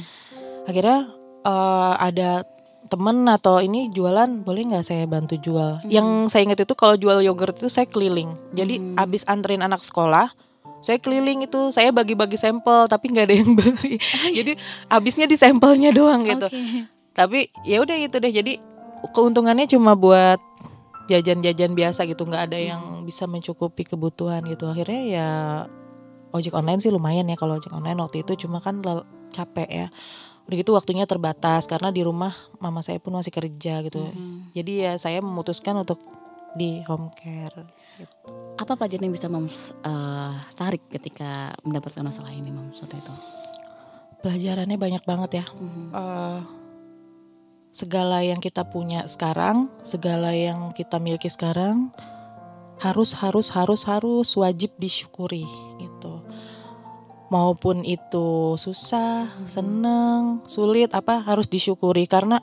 akhirnya 0.64 1.12
eh, 1.44 1.94
ada 2.00 2.44
temen 2.88 3.22
atau 3.24 3.60
ini 3.60 3.86
jualan 3.88 4.42
boleh 4.42 4.62
nggak 4.66 4.82
saya 4.82 5.04
bantu 5.04 5.36
jual? 5.36 5.84
Yang 5.84 6.32
saya 6.32 6.42
ingat 6.44 6.64
itu 6.64 6.72
kalau 6.72 6.96
jual 6.96 7.20
yogurt 7.20 7.54
itu 7.54 7.68
saya 7.68 7.84
keliling. 7.84 8.32
Jadi 8.50 8.80
Mhm. 8.80 8.96
abis 8.96 9.22
anterin 9.24 9.60
anak 9.60 9.80
sekolah 9.80 10.32
saya 10.78 10.96
keliling 10.96 11.42
itu 11.42 11.70
saya 11.70 11.90
bagi-bagi 11.90 12.38
sampel 12.38 12.86
tapi 12.86 13.10
nggak 13.10 13.26
ada 13.26 13.36
yang 13.36 13.50
beli. 13.58 13.98
Jadi 14.30 14.56
abisnya 14.86 15.26
di 15.26 15.34
sampelnya 15.34 15.90
doang 15.90 16.24
gitu. 16.24 16.46
Oke. 16.46 16.86
tapi 17.12 17.38
ya 17.62 17.82
udah 17.82 17.96
gitu 17.98 18.16
deh. 18.16 18.30
Jadi 18.30 18.62
keuntungannya 19.10 19.66
cuma 19.66 19.92
buat 19.92 20.38
jajan-jajan 21.06 21.74
biasa 21.74 22.06
gitu. 22.06 22.22
Nggak 22.22 22.44
ada 22.46 22.58
yang 22.58 22.82
bisa 23.02 23.26
mencukupi 23.26 23.82
kebutuhan 23.82 24.46
gitu. 24.46 24.70
Akhirnya 24.70 25.02
ya 25.02 25.28
ojek 26.30 26.54
online 26.54 26.78
sih 26.78 26.94
lumayan 26.94 27.26
ya. 27.26 27.34
Kalau 27.34 27.58
ojek 27.58 27.74
online 27.74 27.98
waktu 27.98 28.22
itu 28.22 28.46
cuma 28.46 28.62
kan 28.62 28.78
capek 29.28 29.68
ya 29.68 29.86
udah 30.48 30.56
gitu 30.56 30.72
waktunya 30.72 31.04
terbatas 31.04 31.68
karena 31.68 31.92
di 31.92 32.00
rumah 32.00 32.32
mama 32.56 32.80
saya 32.80 32.96
pun 32.96 33.12
masih 33.12 33.28
kerja 33.28 33.84
gitu 33.84 34.00
Mhm. 34.00 34.56
jadi 34.56 34.72
ya 34.80 34.92
saya 34.96 35.20
memutuskan 35.20 35.76
untuk 35.76 36.00
di 36.56 36.80
home 36.88 37.12
care 37.12 37.68
gitu. 38.00 38.16
Apa 38.56 38.74
pelajaran 38.74 39.06
yang 39.06 39.14
bisa 39.14 39.28
Mams 39.28 39.70
eh, 39.78 40.32
tarik 40.54 40.88
ketika 40.88 41.52
mendapatkan 41.62 42.00
masalah 42.00 42.32
ini 42.32 42.48
Mams 42.48 42.80
waktu 42.80 42.96
itu? 42.96 43.14
pelajarannya 44.18 44.74
banyak 44.74 45.04
banget 45.04 45.30
ya 45.30 45.46
Mhm. 45.52 45.84
eh, 45.92 46.40
segala 47.70 48.26
yang 48.26 48.42
kita 48.42 48.66
punya 48.66 49.06
sekarang, 49.06 49.70
segala 49.86 50.34
yang 50.34 50.74
kita 50.74 50.98
miliki 50.98 51.30
sekarang 51.30 51.94
harus 52.78 53.14
harus 53.14 53.50
harus 53.50 53.82
harus 53.84 54.28
wajib 54.34 54.70
disyukuri 54.74 55.46
gitu 55.78 55.87
maupun 57.28 57.84
itu 57.84 58.56
susah 58.56 59.28
seneng 59.44 60.40
sulit 60.48 60.92
apa 60.96 61.20
harus 61.20 61.44
disyukuri 61.46 62.08
karena 62.08 62.40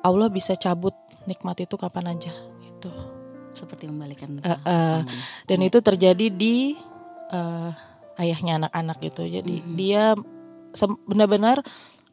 Allah 0.00 0.28
bisa 0.32 0.56
cabut 0.56 0.96
nikmat 1.28 1.60
itu 1.60 1.76
kapan 1.76 2.16
aja 2.16 2.32
gitu 2.64 2.88
seperti 3.52 3.90
membalikan 3.90 4.40
eh, 4.40 4.56
tangan. 4.56 5.04
dan 5.44 5.58
itu 5.60 5.78
terjadi 5.82 6.26
di 6.32 6.72
eh, 7.28 7.70
ayahnya 8.16 8.64
anak-anak 8.64 8.98
gitu 9.04 9.22
jadi 9.28 9.54
Mhm. 9.60 9.74
dia 9.76 10.16
benar-benar 11.04 11.60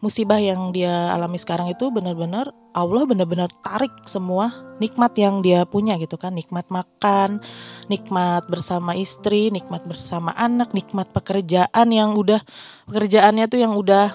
musibah 0.05 0.37
yang 0.37 0.69
dia 0.69 1.09
alami 1.09 1.41
sekarang 1.41 1.65
itu 1.73 1.89
benar-benar 1.89 2.53
Allah 2.77 3.09
benar-benar 3.09 3.49
tarik 3.65 3.89
semua 4.05 4.53
nikmat 4.77 5.17
yang 5.17 5.41
dia 5.41 5.65
punya 5.65 5.97
gitu 5.97 6.21
kan. 6.21 6.37
Nikmat 6.37 6.69
makan 6.69 7.41
nikmat 7.89 8.45
bersama 8.45 8.93
istri 8.93 9.49
nikmat 9.49 9.81
bersama 9.89 10.29
anak 10.37 10.77
nikmat 10.77 11.09
pekerjaan 11.09 11.89
yang 11.89 12.13
udah 12.13 12.45
pekerjaannya 12.85 13.49
tuh 13.49 13.59
yang 13.65 13.73
udah 13.73 14.13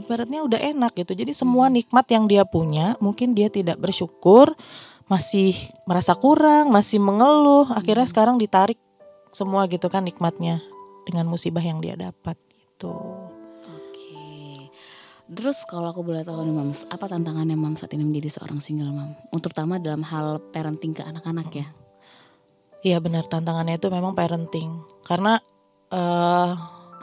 ibaratnya 0.00 0.40
udah 0.48 0.60
enak 0.64 0.96
gitu. 0.96 1.12
Jadi 1.12 1.36
semua 1.36 1.68
nikmat 1.68 2.08
yang 2.08 2.24
dia 2.24 2.48
punya 2.48 2.96
mungkin 3.04 3.36
dia 3.36 3.52
tidak 3.52 3.76
bersyukur 3.76 4.56
masih 5.12 5.52
merasa 5.84 6.16
kurang 6.16 6.72
masih 6.72 6.96
mengeluh 7.00 7.68
akhirnya 7.72 8.08
sekarang 8.08 8.40
ditarik 8.40 8.80
semua 9.32 9.68
gitu 9.68 9.88
kan 9.92 10.04
nikmatnya 10.04 10.64
dengan 11.04 11.28
musibah 11.28 11.64
yang 11.64 11.84
dia 11.84 11.96
dapat 11.96 12.36
gitu. 12.48 13.27
Terus 15.28 15.60
kalau 15.68 15.92
aku 15.92 16.00
boleh 16.00 16.24
tahu 16.24 16.40
nih 16.40 16.54
Mams, 16.56 16.88
apa 16.88 17.04
tantangannya 17.04 17.52
Mams 17.52 17.84
saat 17.84 17.92
ini 17.92 18.04
menjadi 18.08 18.40
seorang 18.40 18.64
single 18.64 18.92
mom? 18.96 19.12
Untuk 19.28 19.52
terutama 19.52 19.76
dalam 19.76 20.00
hal 20.00 20.40
parenting 20.52 20.96
ke 20.96 21.04
anak-anak 21.04 21.48
ya. 21.52 21.66
Iya 22.80 23.02
benar 23.02 23.26
tantangannya 23.26 23.76
itu 23.76 23.90
memang 23.90 24.14
parenting 24.14 24.70
karena 25.04 25.42
eh 25.90 26.52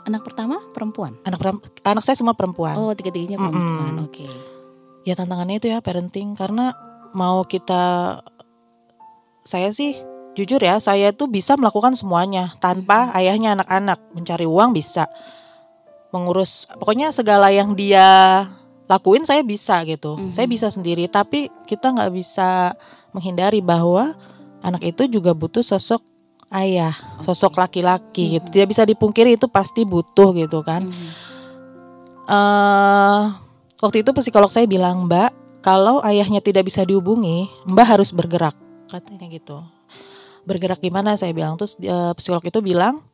Anak 0.06 0.22
pertama 0.22 0.62
perempuan. 0.70 1.18
anak 1.26 1.42
anak 1.82 2.06
saya 2.06 2.14
semua 2.14 2.38
perempuan. 2.38 2.78
Oh, 2.78 2.94
tiga-tiganya 2.94 3.42
perempuan. 3.42 4.06
Oke. 4.06 4.30
Ya 5.02 5.18
tantangannya 5.18 5.58
itu 5.58 5.66
ya 5.66 5.82
parenting 5.82 6.38
karena 6.38 6.78
mau 7.10 7.42
kita 7.42 8.22
saya 9.42 9.74
sih 9.74 9.98
jujur 10.38 10.62
ya 10.62 10.78
saya 10.78 11.10
tuh 11.10 11.26
bisa 11.26 11.58
melakukan 11.58 11.98
semuanya 11.98 12.54
tanpa 12.62 13.10
ayahnya 13.18 13.58
anak-anak 13.58 13.98
mencari 14.14 14.46
uang 14.46 14.78
bisa 14.78 15.10
mengurus 16.14 16.66
pokoknya 16.78 17.10
segala 17.10 17.50
yang 17.50 17.74
dia 17.74 18.46
lakuin 18.86 19.26
saya 19.26 19.42
bisa 19.42 19.82
gitu 19.82 20.14
Mhm. 20.14 20.32
saya 20.32 20.46
bisa 20.46 20.70
sendiri 20.70 21.10
tapi 21.10 21.50
kita 21.66 21.90
nggak 21.90 22.12
bisa 22.14 22.74
menghindari 23.10 23.58
bahwa 23.58 24.14
anak 24.62 24.82
itu 24.86 25.06
juga 25.10 25.34
butuh 25.34 25.62
sosok 25.62 26.02
ayah 26.54 26.94
sosok 27.26 27.58
laki-laki 27.58 28.38
gitu 28.38 28.46
tidak 28.54 28.70
bisa 28.70 28.82
dipungkiri 28.86 29.34
itu 29.34 29.50
pasti 29.50 29.82
butuh 29.82 30.30
gitu 30.34 30.62
kan 30.62 30.86
Mhm. 30.86 31.08
eh 32.26 33.22
waktu 33.76 34.00
itu 34.02 34.10
psikolog 34.16 34.48
saya 34.48 34.64
bilang, 34.64 35.04
Mbak, 35.04 35.60
kalau 35.60 36.00
ayahnya 36.02 36.40
tidak 36.40 36.64
bisa 36.64 36.82
dihubungi, 36.82 37.46
Mbak 37.68 37.86
harus 37.86 38.10
bergerak, 38.10 38.56
katanya 38.88 39.28
gitu. 39.28 39.60
Bergerak 40.48 40.80
gimana? 40.80 41.18
Saya 41.18 41.36
bilang 41.36 41.58
terus 41.60 41.76
eh, 41.78 42.12
psikolog 42.16 42.42
itu 42.42 42.58
bilang, 42.64 43.04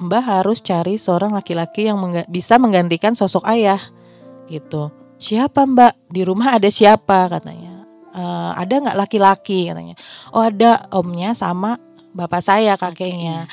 Mbak 0.00 0.22
harus 0.24 0.64
cari 0.64 0.96
seorang 0.96 1.36
laki-laki 1.36 1.86
yang 1.86 2.00
mengga- 2.00 2.26
bisa 2.26 2.56
menggantikan 2.56 3.12
sosok 3.12 3.44
ayah, 3.44 3.78
gitu. 4.48 4.88
Siapa 5.20 5.68
Mbak? 5.68 6.08
Di 6.08 6.24
rumah 6.24 6.56
ada 6.56 6.72
siapa? 6.72 7.28
Katanya. 7.28 7.84
"Eh, 8.16 8.50
ada 8.56 8.74
nggak 8.80 8.96
laki-laki? 8.96 9.68
Katanya. 9.68 9.94
Oh 10.32 10.40
ada 10.40 10.88
omnya 10.90 11.36
sama 11.36 11.76
bapak 12.16 12.40
saya 12.40 12.74
kakeknya. 12.80 13.46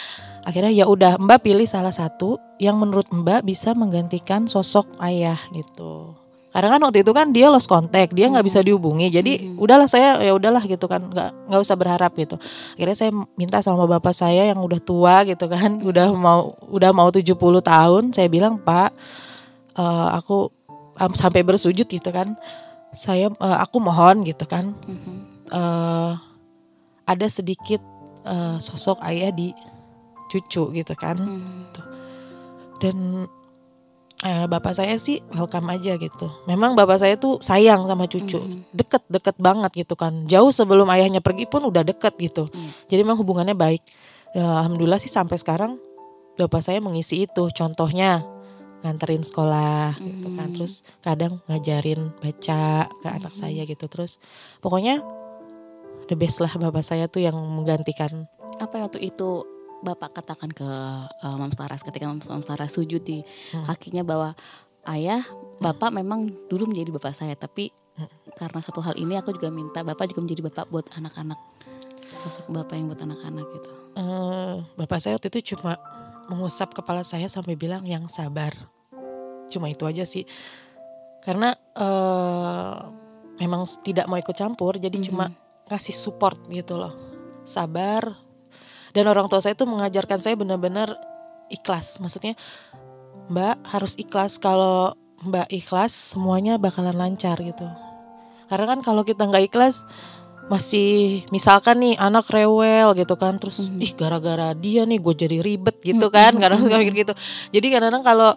Akhirnya 0.48 0.72
ya 0.72 0.88
udah 0.88 1.20
Mbak 1.20 1.44
pilih 1.44 1.68
salah 1.68 1.92
satu 1.92 2.40
yang 2.58 2.80
menurut 2.80 3.12
Mbak 3.12 3.44
bisa 3.44 3.76
menggantikan 3.76 4.48
sosok 4.48 4.88
ayah 5.04 5.38
gitu. 5.52 6.16
Karena 6.58 6.74
kan 6.74 6.82
waktu 6.90 7.06
itu 7.06 7.14
kan 7.14 7.30
dia 7.30 7.54
lost 7.54 7.70
contact, 7.70 8.18
dia 8.18 8.26
nggak 8.34 8.42
bisa 8.42 8.66
dihubungi. 8.66 9.14
Jadi 9.14 9.54
Mhm. 9.54 9.62
udahlah 9.62 9.86
saya 9.86 10.18
ya 10.26 10.34
udahlah 10.34 10.66
gitu 10.66 10.90
kan, 10.90 11.06
nggak 11.06 11.54
nggak 11.54 11.62
usah 11.62 11.78
berharap 11.78 12.18
gitu. 12.18 12.42
Akhirnya 12.74 12.98
saya 12.98 13.14
minta 13.38 13.62
sama 13.62 13.86
bapak 13.86 14.10
saya 14.10 14.50
yang 14.50 14.58
udah 14.66 14.82
tua 14.82 15.22
gitu 15.30 15.46
kan, 15.46 15.78
udah 15.86 16.10
mau 16.18 16.58
udah 16.66 16.90
mau 16.98 17.14
70 17.14 17.62
tahun, 17.62 18.10
saya 18.10 18.26
bilang, 18.26 18.58
"Pak, 18.58 18.90
eh, 19.78 20.08
aku 20.18 20.50
am- 20.98 21.14
sampai 21.14 21.46
bersujud 21.46 21.86
gitu 21.86 22.10
kan. 22.10 22.34
Saya 22.90 23.30
eh, 23.30 23.58
aku 23.62 23.78
mohon 23.78 24.26
gitu 24.26 24.50
kan, 24.50 24.74
Mhm. 24.90 25.14
eh 25.54 26.12
ada 27.06 27.28
sedikit 27.30 27.86
eh, 28.26 28.58
sosok 28.58 28.98
ayah 29.06 29.30
di 29.30 29.54
cucu 30.28 30.74
gitu 30.74 30.94
kan 30.98 31.22
Mhm. 31.22 31.70
dan 32.82 32.98
eh, 34.26 34.46
bapak 34.50 34.74
saya 34.74 34.98
sih 34.98 35.22
welcome 35.30 35.70
aja 35.70 35.94
gitu. 36.00 36.28
Memang 36.50 36.74
bapak 36.74 36.98
saya 36.98 37.20
tuh 37.20 37.38
sayang 37.44 37.86
sama 37.86 38.10
cucu. 38.10 38.40
Mhm. 38.40 38.74
deket 38.74 39.04
deket 39.10 39.36
banget 39.38 39.86
gitu 39.86 39.94
kan. 39.94 40.26
Jauh 40.26 40.50
sebelum 40.50 40.90
ayahnya 40.90 41.22
pergi 41.22 41.46
pun 41.46 41.66
udah 41.66 41.86
deket 41.86 42.18
gitu. 42.18 42.50
Iya. 42.50 42.72
jadi 42.98 43.02
memang 43.06 43.22
hubungannya 43.22 43.54
baik. 43.54 43.84
Ya, 44.34 44.46
alhamdulillah 44.64 45.02
sih 45.02 45.10
sampai 45.12 45.38
sekarang 45.38 45.78
bapak 46.38 46.62
saya 46.66 46.82
mengisi 46.82 47.26
itu. 47.26 47.50
Contohnya 47.54 48.26
nganterin 48.86 49.26
sekolah 49.26 49.98
gitu 50.02 50.28
kan. 50.38 50.48
Mhm. 50.50 50.54
terus 50.58 50.74
kadang 51.02 51.42
ngajarin 51.50 52.14
baca 52.22 52.90
ke 52.90 53.08
anak 53.10 53.34
saya 53.38 53.66
gitu. 53.66 53.86
Terus 53.86 54.18
pokoknya 54.62 55.02
the 56.10 56.16
best 56.18 56.42
lah 56.42 56.54
bapak 56.58 56.82
saya 56.82 57.06
tuh 57.06 57.22
yang 57.22 57.36
menggantikan 57.36 58.26
Apa 58.58 58.90
waktu 58.90 59.14
itu 59.14 59.46
Bapak 59.82 60.18
katakan 60.18 60.50
ke 60.50 60.66
uh, 60.66 61.36
Mams 61.38 61.58
Laras 61.58 61.86
ketika 61.86 62.10
Mams 62.10 62.48
Laras 62.50 62.74
sujud 62.74 63.02
di 63.02 63.22
Hmm. 63.54 63.66
kakinya 63.66 64.02
bahwa 64.02 64.30
ayah 64.90 65.22
Bapak 65.58 65.94
memang 65.94 66.30
dulu 66.48 66.70
menjadi 66.70 66.90
Bapak 66.94 67.14
saya 67.14 67.34
tapi 67.34 67.70
Hmm. 67.98 68.06
karena 68.38 68.62
satu 68.62 68.78
hal 68.82 68.94
ini 68.94 69.18
aku 69.18 69.34
juga 69.34 69.50
minta 69.50 69.82
Bapak 69.82 70.14
juga 70.14 70.22
menjadi 70.22 70.46
Bapak 70.46 70.70
buat 70.70 70.86
anak-anak 70.94 71.38
sosok 72.22 72.50
Bapak 72.50 72.78
yang 72.78 72.90
buat 72.90 73.02
anak-anak 73.02 73.46
gitu. 73.58 73.70
Eh, 73.98 74.56
bapak 74.78 75.02
saya 75.02 75.18
waktu 75.18 75.34
itu 75.34 75.58
cuma 75.58 75.82
mengusap 76.30 76.78
kepala 76.78 77.02
saya 77.02 77.26
sampai 77.26 77.58
bilang 77.58 77.82
yang 77.82 78.06
sabar 78.06 78.54
cuma 79.48 79.72
itu 79.72 79.88
aja 79.88 80.04
sih 80.04 80.28
karena 81.24 81.56
eh 81.74 82.74
memang 83.38 83.66
tidak 83.82 84.06
mau 84.06 84.20
ikut 84.20 84.36
campur 84.36 84.78
jadi 84.78 84.94
cuma 85.02 85.32
kasih 85.66 85.96
support 85.96 86.38
gitu 86.52 86.78
loh 86.78 86.94
sabar 87.42 88.12
dan 88.98 89.06
orang 89.06 89.30
tua 89.30 89.38
saya 89.38 89.54
tuh 89.54 89.70
mengajarkan 89.70 90.18
saya 90.18 90.34
benar-benar 90.34 90.98
ikhlas. 91.54 92.02
Maksudnya 92.02 92.34
mbak 93.30 93.62
harus 93.70 93.94
ikhlas. 93.94 94.42
Kalau 94.42 94.98
mbak 95.22 95.54
ikhlas 95.54 96.18
semuanya 96.18 96.58
bakalan 96.58 96.98
lancar 96.98 97.38
gitu. 97.38 97.70
Karena 98.50 98.66
kan 98.74 98.80
kalau 98.82 99.06
kita 99.06 99.30
nggak 99.30 99.54
ikhlas 99.54 99.86
masih 100.50 101.22
misalkan 101.30 101.78
nih 101.84 102.00
anak 102.00 102.26
rewel 102.32 102.96
gitu 102.96 103.20
kan 103.20 103.36
terus 103.36 103.68
Mhm. 103.68 103.84
ih 103.84 103.92
gara-gara 104.00 104.56
dia 104.56 104.88
nih 104.88 104.98
gue 104.98 105.14
jadi 105.14 105.38
ribet 105.46 105.78
gitu 105.86 106.10
kan. 106.10 106.34
Mhm. 106.34 106.42
kadang 106.42 106.60
suka 106.66 106.76
mikir 106.82 106.96
gitu. 107.06 107.14
Jadi 107.54 107.68
kadang-kadang 107.70 108.02
kalau 108.02 108.32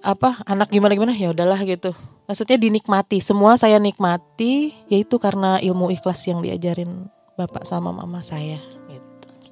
apa 0.00 0.40
anak 0.48 0.72
gimana 0.72 0.96
gimana 0.96 1.12
ya 1.12 1.36
udahlah 1.36 1.60
gitu. 1.68 1.92
Maksudnya 2.24 2.56
dinikmati. 2.56 3.20
Semua 3.20 3.60
saya 3.60 3.76
nikmati 3.76 4.72
yaitu 4.88 5.20
karena 5.20 5.60
ilmu 5.60 5.92
ikhlas 5.92 6.24
yang 6.24 6.40
diajarin 6.40 7.10
bapak 7.36 7.66
sama 7.68 7.92
mama 7.92 8.24
saya. 8.24 8.79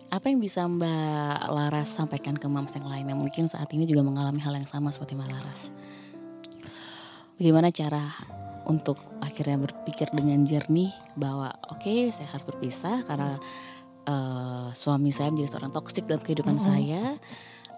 Apa 0.09 0.33
yang 0.33 0.41
bisa 0.41 0.65
Mbak 0.65 1.53
Laras 1.53 1.93
sampaikan 1.93 2.33
ke 2.33 2.49
Mams 2.49 2.73
yang 2.73 2.89
lain 2.89 3.13
yang 3.13 3.21
mungkin 3.21 3.45
saat 3.45 3.69
ini 3.77 3.85
juga 3.85 4.01
mengalami 4.01 4.41
hal 4.41 4.57
yang 4.57 4.65
sama 4.65 4.89
seperti 4.89 5.13
Mbak 5.13 5.29
Laras? 5.29 5.69
Bagaimana 7.37 7.69
cara 7.69 8.17
untuk 8.65 8.97
akhirnya 9.21 9.61
berpikir 9.61 10.09
dengan 10.17 10.49
jernih 10.49 10.89
bahwa 11.13 11.53
oke 11.69 12.09
saya 12.09 12.25
harus 12.25 12.49
berpisah 12.49 13.05
karena 13.05 13.37
eh, 14.09 14.69
suami 14.73 15.13
saya 15.13 15.29
menjadi 15.29 15.53
seorang 15.53 15.77
toksik 15.77 16.09
dalam 16.09 16.25
kehidupan 16.25 16.57
Mm-mm. 16.57 16.69
saya 16.73 17.03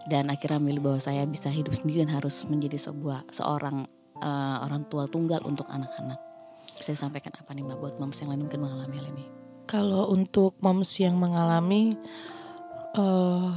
dan 0.07 0.31
akhirnya 0.31 0.62
memilih 0.62 0.87
bahwa 0.87 1.03
saya 1.03 1.27
bisa 1.27 1.51
hidup 1.51 1.75
sendiri 1.75 2.07
dan 2.07 2.14
harus 2.14 2.47
menjadi 2.47 2.79
sebuah 2.79 3.27
seorang 3.35 3.90
eh, 4.23 4.57
orang 4.71 4.87
tua 4.87 5.11
tunggal 5.11 5.43
untuk 5.43 5.66
anak-anak. 5.66 6.23
Saya 6.79 6.95
sampaikan 6.95 7.35
apa 7.35 7.51
nih 7.59 7.66
Mbak 7.66 7.79
buat 7.83 7.95
Mams 7.99 8.23
yang 8.23 8.31
lain 8.31 8.47
mungkin 8.47 8.62
mengalami 8.62 8.95
hal 9.03 9.09
ini? 9.19 9.39
Kalau 9.70 10.11
untuk 10.11 10.59
moms 10.59 10.98
yang 10.98 11.14
mengalami 11.14 11.94
eh 12.98 13.50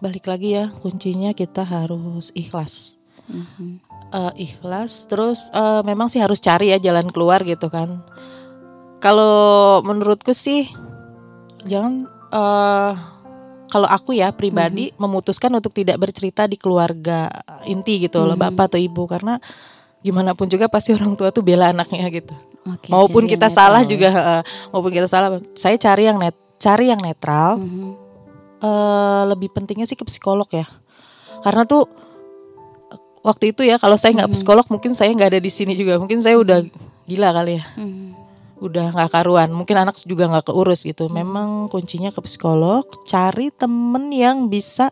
balik 0.00 0.24
lagi 0.24 0.56
ya 0.56 0.72
kuncinya 0.80 1.36
kita 1.36 1.60
harus 1.68 2.32
ikhlas. 2.32 2.96
Mhm. 3.28 3.84
Eh, 4.08 4.32
ikhlas 4.48 5.04
terus 5.04 5.52
eh, 5.52 5.84
memang 5.84 6.08
sih 6.08 6.24
harus 6.24 6.40
cari 6.40 6.72
ya 6.72 6.80
jalan 6.80 7.12
keluar 7.12 7.44
gitu 7.44 7.68
kan. 7.68 8.00
Kalau 9.04 9.84
menurutku 9.84 10.32
sih 10.32 10.72
jangan 11.68 12.08
eh 12.32 12.92
kalau 13.68 13.84
aku 13.84 14.16
ya 14.16 14.32
pribadi 14.32 14.96
memutuskan 14.96 15.52
untuk 15.52 15.76
tidak 15.76 16.00
bercerita 16.00 16.48
di 16.48 16.56
keluarga 16.56 17.28
inti 17.68 18.00
gitu 18.08 18.24
loh 18.24 18.32
Mhm. 18.32 18.56
bapak 18.56 18.72
atau 18.72 18.80
ibu 18.80 19.04
karena 19.04 19.36
gimana 20.08 20.32
pun 20.32 20.48
juga 20.48 20.64
pasti 20.66 20.96
orang 20.96 21.12
tua 21.12 21.28
tuh 21.28 21.44
bela 21.44 21.68
anaknya 21.68 22.08
gitu. 22.08 22.32
Oke, 22.64 22.88
maupun 22.88 23.28
kita 23.28 23.52
salah 23.52 23.84
netral 23.84 23.92
juga 23.92 24.08
maupun 24.72 24.90
kita 24.90 25.04
salah 25.04 25.36
saya 25.52 25.76
cari 25.76 26.08
yang 26.08 26.16
net 26.16 26.36
cari 26.56 26.88
yang 26.88 27.00
netral. 27.00 27.60
Mhm. 27.60 28.08
eh 28.58 29.22
lebih 29.30 29.54
pentingnya 29.54 29.86
sih 29.86 29.94
ke 29.94 30.02
psikolog 30.02 30.50
ya. 30.50 30.66
Karena 31.46 31.62
tuh 31.62 31.86
waktu 33.22 33.54
itu 33.54 33.62
ya 33.62 33.78
kalau 33.78 33.94
saya 33.94 34.10
nggak 34.18 34.30
Mhm. 34.30 34.34
psikolog 34.34 34.66
mungkin 34.66 34.98
saya 34.98 35.14
nggak 35.14 35.30
ada 35.36 35.40
di 35.40 35.46
sini 35.46 35.78
juga. 35.78 35.94
Mungkin 35.94 36.18
saya 36.18 36.34
udah 36.42 36.66
gila 37.06 37.30
kali 37.30 37.62
ya. 37.62 37.64
Mhm. 37.78 38.18
Udah 38.58 38.90
nggak 38.90 39.14
karuan. 39.14 39.54
Mungkin 39.54 39.78
anak 39.78 40.02
juga 40.02 40.26
nggak 40.26 40.50
keurus 40.50 40.82
gitu. 40.82 41.06
Memang 41.06 41.70
kuncinya 41.70 42.10
ke 42.10 42.18
psikolog. 42.18 42.82
Cari 43.06 43.54
temen 43.54 44.10
yang 44.10 44.50
bisa 44.50 44.90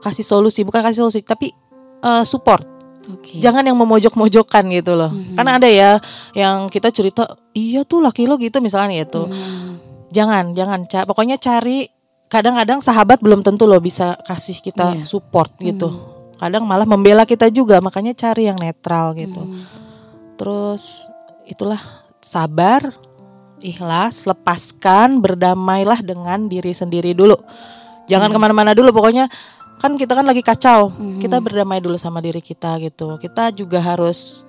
kasih 0.00 0.24
solusi, 0.24 0.64
bukan 0.64 0.80
kasih 0.80 1.04
solusi, 1.04 1.20
tapi 1.20 1.52
eh, 2.00 2.24
support. 2.24 2.64
Oke. 3.10 3.42
Jangan 3.42 3.66
yang 3.66 3.74
memojok-mojokkan 3.74 4.62
gitu 4.70 4.94
loh. 4.94 5.10
Mhm. 5.10 5.34
Karena 5.34 5.52
ada 5.58 5.68
ya 5.68 5.90
yang 6.32 6.70
kita 6.70 6.94
cerita, 6.94 7.34
iya 7.50 7.82
tuh 7.82 7.98
laki 7.98 8.30
lo 8.30 8.38
gitu 8.38 8.62
misalnya 8.62 9.02
gitu. 9.02 9.26
Mhm. 9.26 9.70
Jangan, 10.12 10.52
jangan. 10.54 10.80
Ca- 10.86 11.06
pokoknya 11.08 11.40
cari. 11.40 11.88
Kadang-kadang 12.30 12.80
sahabat 12.80 13.20
belum 13.20 13.44
tentu 13.44 13.68
loh 13.68 13.76
bisa 13.76 14.16
kasih 14.24 14.56
kita 14.62 14.96
Iya. 14.96 15.04
support 15.04 15.52
gitu. 15.60 15.92
Kadang 16.40 16.64
malah 16.64 16.88
membela 16.88 17.28
kita 17.28 17.52
juga. 17.52 17.76
Makanya 17.82 18.16
cari 18.16 18.48
yang 18.48 18.56
netral 18.56 19.12
gitu. 19.12 19.42
Mhm. 19.42 19.62
Terus 20.40 21.06
itulah 21.44 21.80
sabar, 22.24 22.94
ikhlas, 23.60 24.24
lepaskan, 24.24 25.20
berdamailah 25.20 26.00
dengan 26.00 26.48
diri 26.48 26.72
sendiri 26.72 27.12
dulu. 27.12 27.36
Jangan 28.08 28.32
ke 28.32 28.38
mana-mana 28.40 28.72
dulu. 28.72 28.90
Pokoknya 28.90 29.28
kan 29.82 29.98
kita 29.98 30.14
kan 30.14 30.22
lagi 30.22 30.46
kacau. 30.46 30.94
Mhm. 30.94 31.18
Kita 31.18 31.42
berdamai 31.42 31.82
dulu 31.82 31.98
sama 31.98 32.22
diri 32.22 32.38
kita 32.38 32.78
gitu. 32.78 33.18
Kita 33.18 33.50
juga 33.50 33.82
harus 33.82 34.46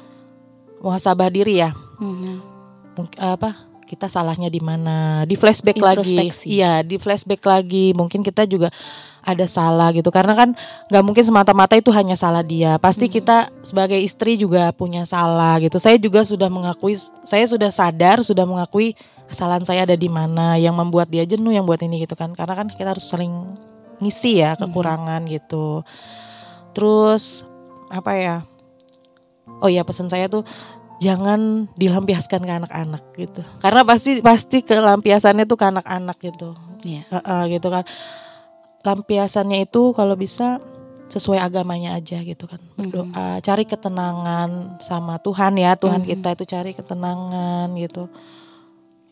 muhasabah 0.77 1.33
diri 1.33 1.57
ya. 1.57 1.73
Mhm. 1.97 2.33
Mungkin 2.93 3.17
apa? 3.17 3.65
Kita 3.89 4.05
salahnya 4.05 4.53
di 4.53 4.61
mana? 4.61 5.25
Di 5.25 5.33
flashback 5.33 5.81
lagi. 5.81 6.17
Iya, 6.45 6.85
di 6.85 7.01
flashback 7.01 7.41
lagi. 7.41 7.97
Mungkin 7.97 8.21
kita 8.21 8.45
juga 8.45 8.69
ada 9.25 9.45
salah 9.49 9.89
gitu. 9.89 10.13
Karena 10.13 10.37
kan 10.37 10.49
nggak 10.93 11.03
mungkin 11.03 11.25
semata-mata 11.25 11.73
itu 11.73 11.89
hanya 11.89 12.13
salah 12.13 12.45
dia. 12.45 12.77
Pasti 12.77 13.09
kita 13.09 13.49
sebagai 13.65 13.97
istri 13.97 14.37
juga 14.37 14.69
punya 14.73 15.05
salah 15.09 15.57
gitu. 15.57 15.81
Saya 15.81 15.97
juga 15.97 16.21
sudah 16.21 16.49
mengakui, 16.49 16.93
saya 17.25 17.45
sudah 17.49 17.73
sadar, 17.73 18.21
sudah 18.21 18.45
mengakui 18.45 18.93
kesalahan 19.25 19.65
saya 19.65 19.89
ada 19.89 19.97
di 19.97 20.11
mana, 20.11 20.61
yang 20.61 20.77
membuat 20.77 21.09
dia 21.09 21.25
jenuh, 21.25 21.49
yang 21.49 21.65
buat 21.65 21.81
ini 21.81 22.05
gitu 22.05 22.13
kan. 22.13 22.37
Karena 22.37 22.53
kan 22.53 22.67
kita 22.69 22.93
harus 22.93 23.05
saling 23.07 23.33
ngisi 24.03 24.43
ya 24.43 24.59
kekurangan 24.59 25.23
gitu. 25.31 25.87
Terus 26.75 27.47
apa 27.87 28.11
ya? 28.19 28.35
Oh 29.63 29.71
iya 29.71 29.87
pesan 29.87 30.11
saya 30.11 30.27
tuh 30.27 30.43
jangan 30.99 31.67
dilampiaskan 31.75 32.43
ke 32.43 32.53
anak-anak 32.63 33.03
gitu. 33.15 33.41
Karena 33.63 33.81
pasti 33.83 34.19
pasti 34.19 34.63
kelampiasannya 34.63 35.47
tuh 35.47 35.57
ke 35.59 35.65
anak-anak 35.67 36.17
gitu. 36.19 36.55
Iya. 36.83 37.03
Heeh, 37.07 37.59
gitu 37.59 37.67
kan. 37.71 37.83
Lampiasannya 38.83 39.63
itu 39.63 39.95
kalau 39.95 40.15
bisa 40.19 40.59
sesuai 41.11 41.39
agamanya 41.39 41.93
aja 41.99 42.19
gitu 42.23 42.49
kan. 42.49 42.59
Berdoa, 42.73 43.37
cari 43.43 43.63
ketenangan 43.67 44.81
sama 44.81 45.19
Tuhan 45.21 45.55
ya. 45.59 45.77
Tuhan 45.77 46.01
Mhm. 46.03 46.09
kita 46.09 46.29
itu 46.35 46.45
cari 46.49 46.71
ketenangan 46.73 47.67
gitu. 47.77 48.09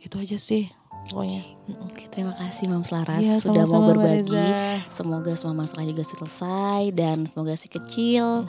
Itu 0.01 0.17
aja 0.17 0.37
sih 0.41 0.65
pokoknya. 1.07 1.41
Oke, 1.81 2.05
terima 2.07 2.33
kasih 2.33 2.67
Mam 2.67 2.83
Selaras 2.83 3.19
Iya, 3.19 3.39
sudah 3.39 3.63
mau 3.65 3.83
berbagi. 3.83 4.31
Reza. 4.31 4.83
Semoga 4.91 5.31
semua 5.33 5.55
masalah 5.57 5.83
juga 5.83 6.03
selesai 6.03 6.91
dan 6.91 7.23
semoga 7.23 7.53
si 7.53 7.65
kecil 7.65 8.45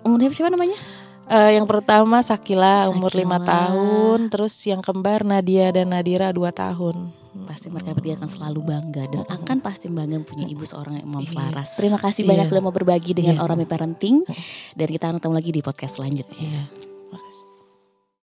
umurnya 0.00 0.28
siapa 0.28 0.48
namanya? 0.48 0.76
Eh, 1.24 1.54
yang 1.54 1.64
pertama 1.64 2.18
Sakila, 2.20 2.88
umur 2.88 3.12
lima 3.12 3.38
Sakila. 3.38 3.46
tahun, 3.46 4.18
terus 4.28 4.52
yang 4.62 4.80
kembar 4.80 5.22
Nadia 5.22 5.70
dan 5.70 5.90
Nadira 5.90 6.28
dua 6.28 6.50
tahun. 6.50 7.08
Pasti 7.42 7.72
mereka 7.72 7.94
bertiga 7.94 8.20
akan 8.20 8.28
selalu 8.28 8.60
bangga 8.60 9.04
dan 9.08 9.22
akan 9.24 9.56
pasti 9.60 9.88
bangga 9.88 10.20
punya 10.20 10.44
ibu 10.44 10.60
seorang 10.62 11.00
yang 11.00 11.08
Mam 11.08 11.24
Iya. 11.24 11.32
Selaras. 11.32 11.68
Terima 11.72 11.96
kasih 11.96 12.24
Iya. 12.24 12.28
banyak 12.28 12.46
sudah 12.48 12.62
mau 12.62 12.74
berbagi 12.74 13.12
dengan 13.12 13.40
Iya. 13.40 13.44
Orami 13.44 13.64
Parenting 13.64 14.26
dan 14.74 14.86
kita 14.86 15.08
akan 15.08 15.16
ketemu 15.16 15.34
lagi 15.34 15.50
di 15.50 15.60
podcast 15.60 15.92
selanjutnya. 15.96 16.36
Iya. 16.42 16.91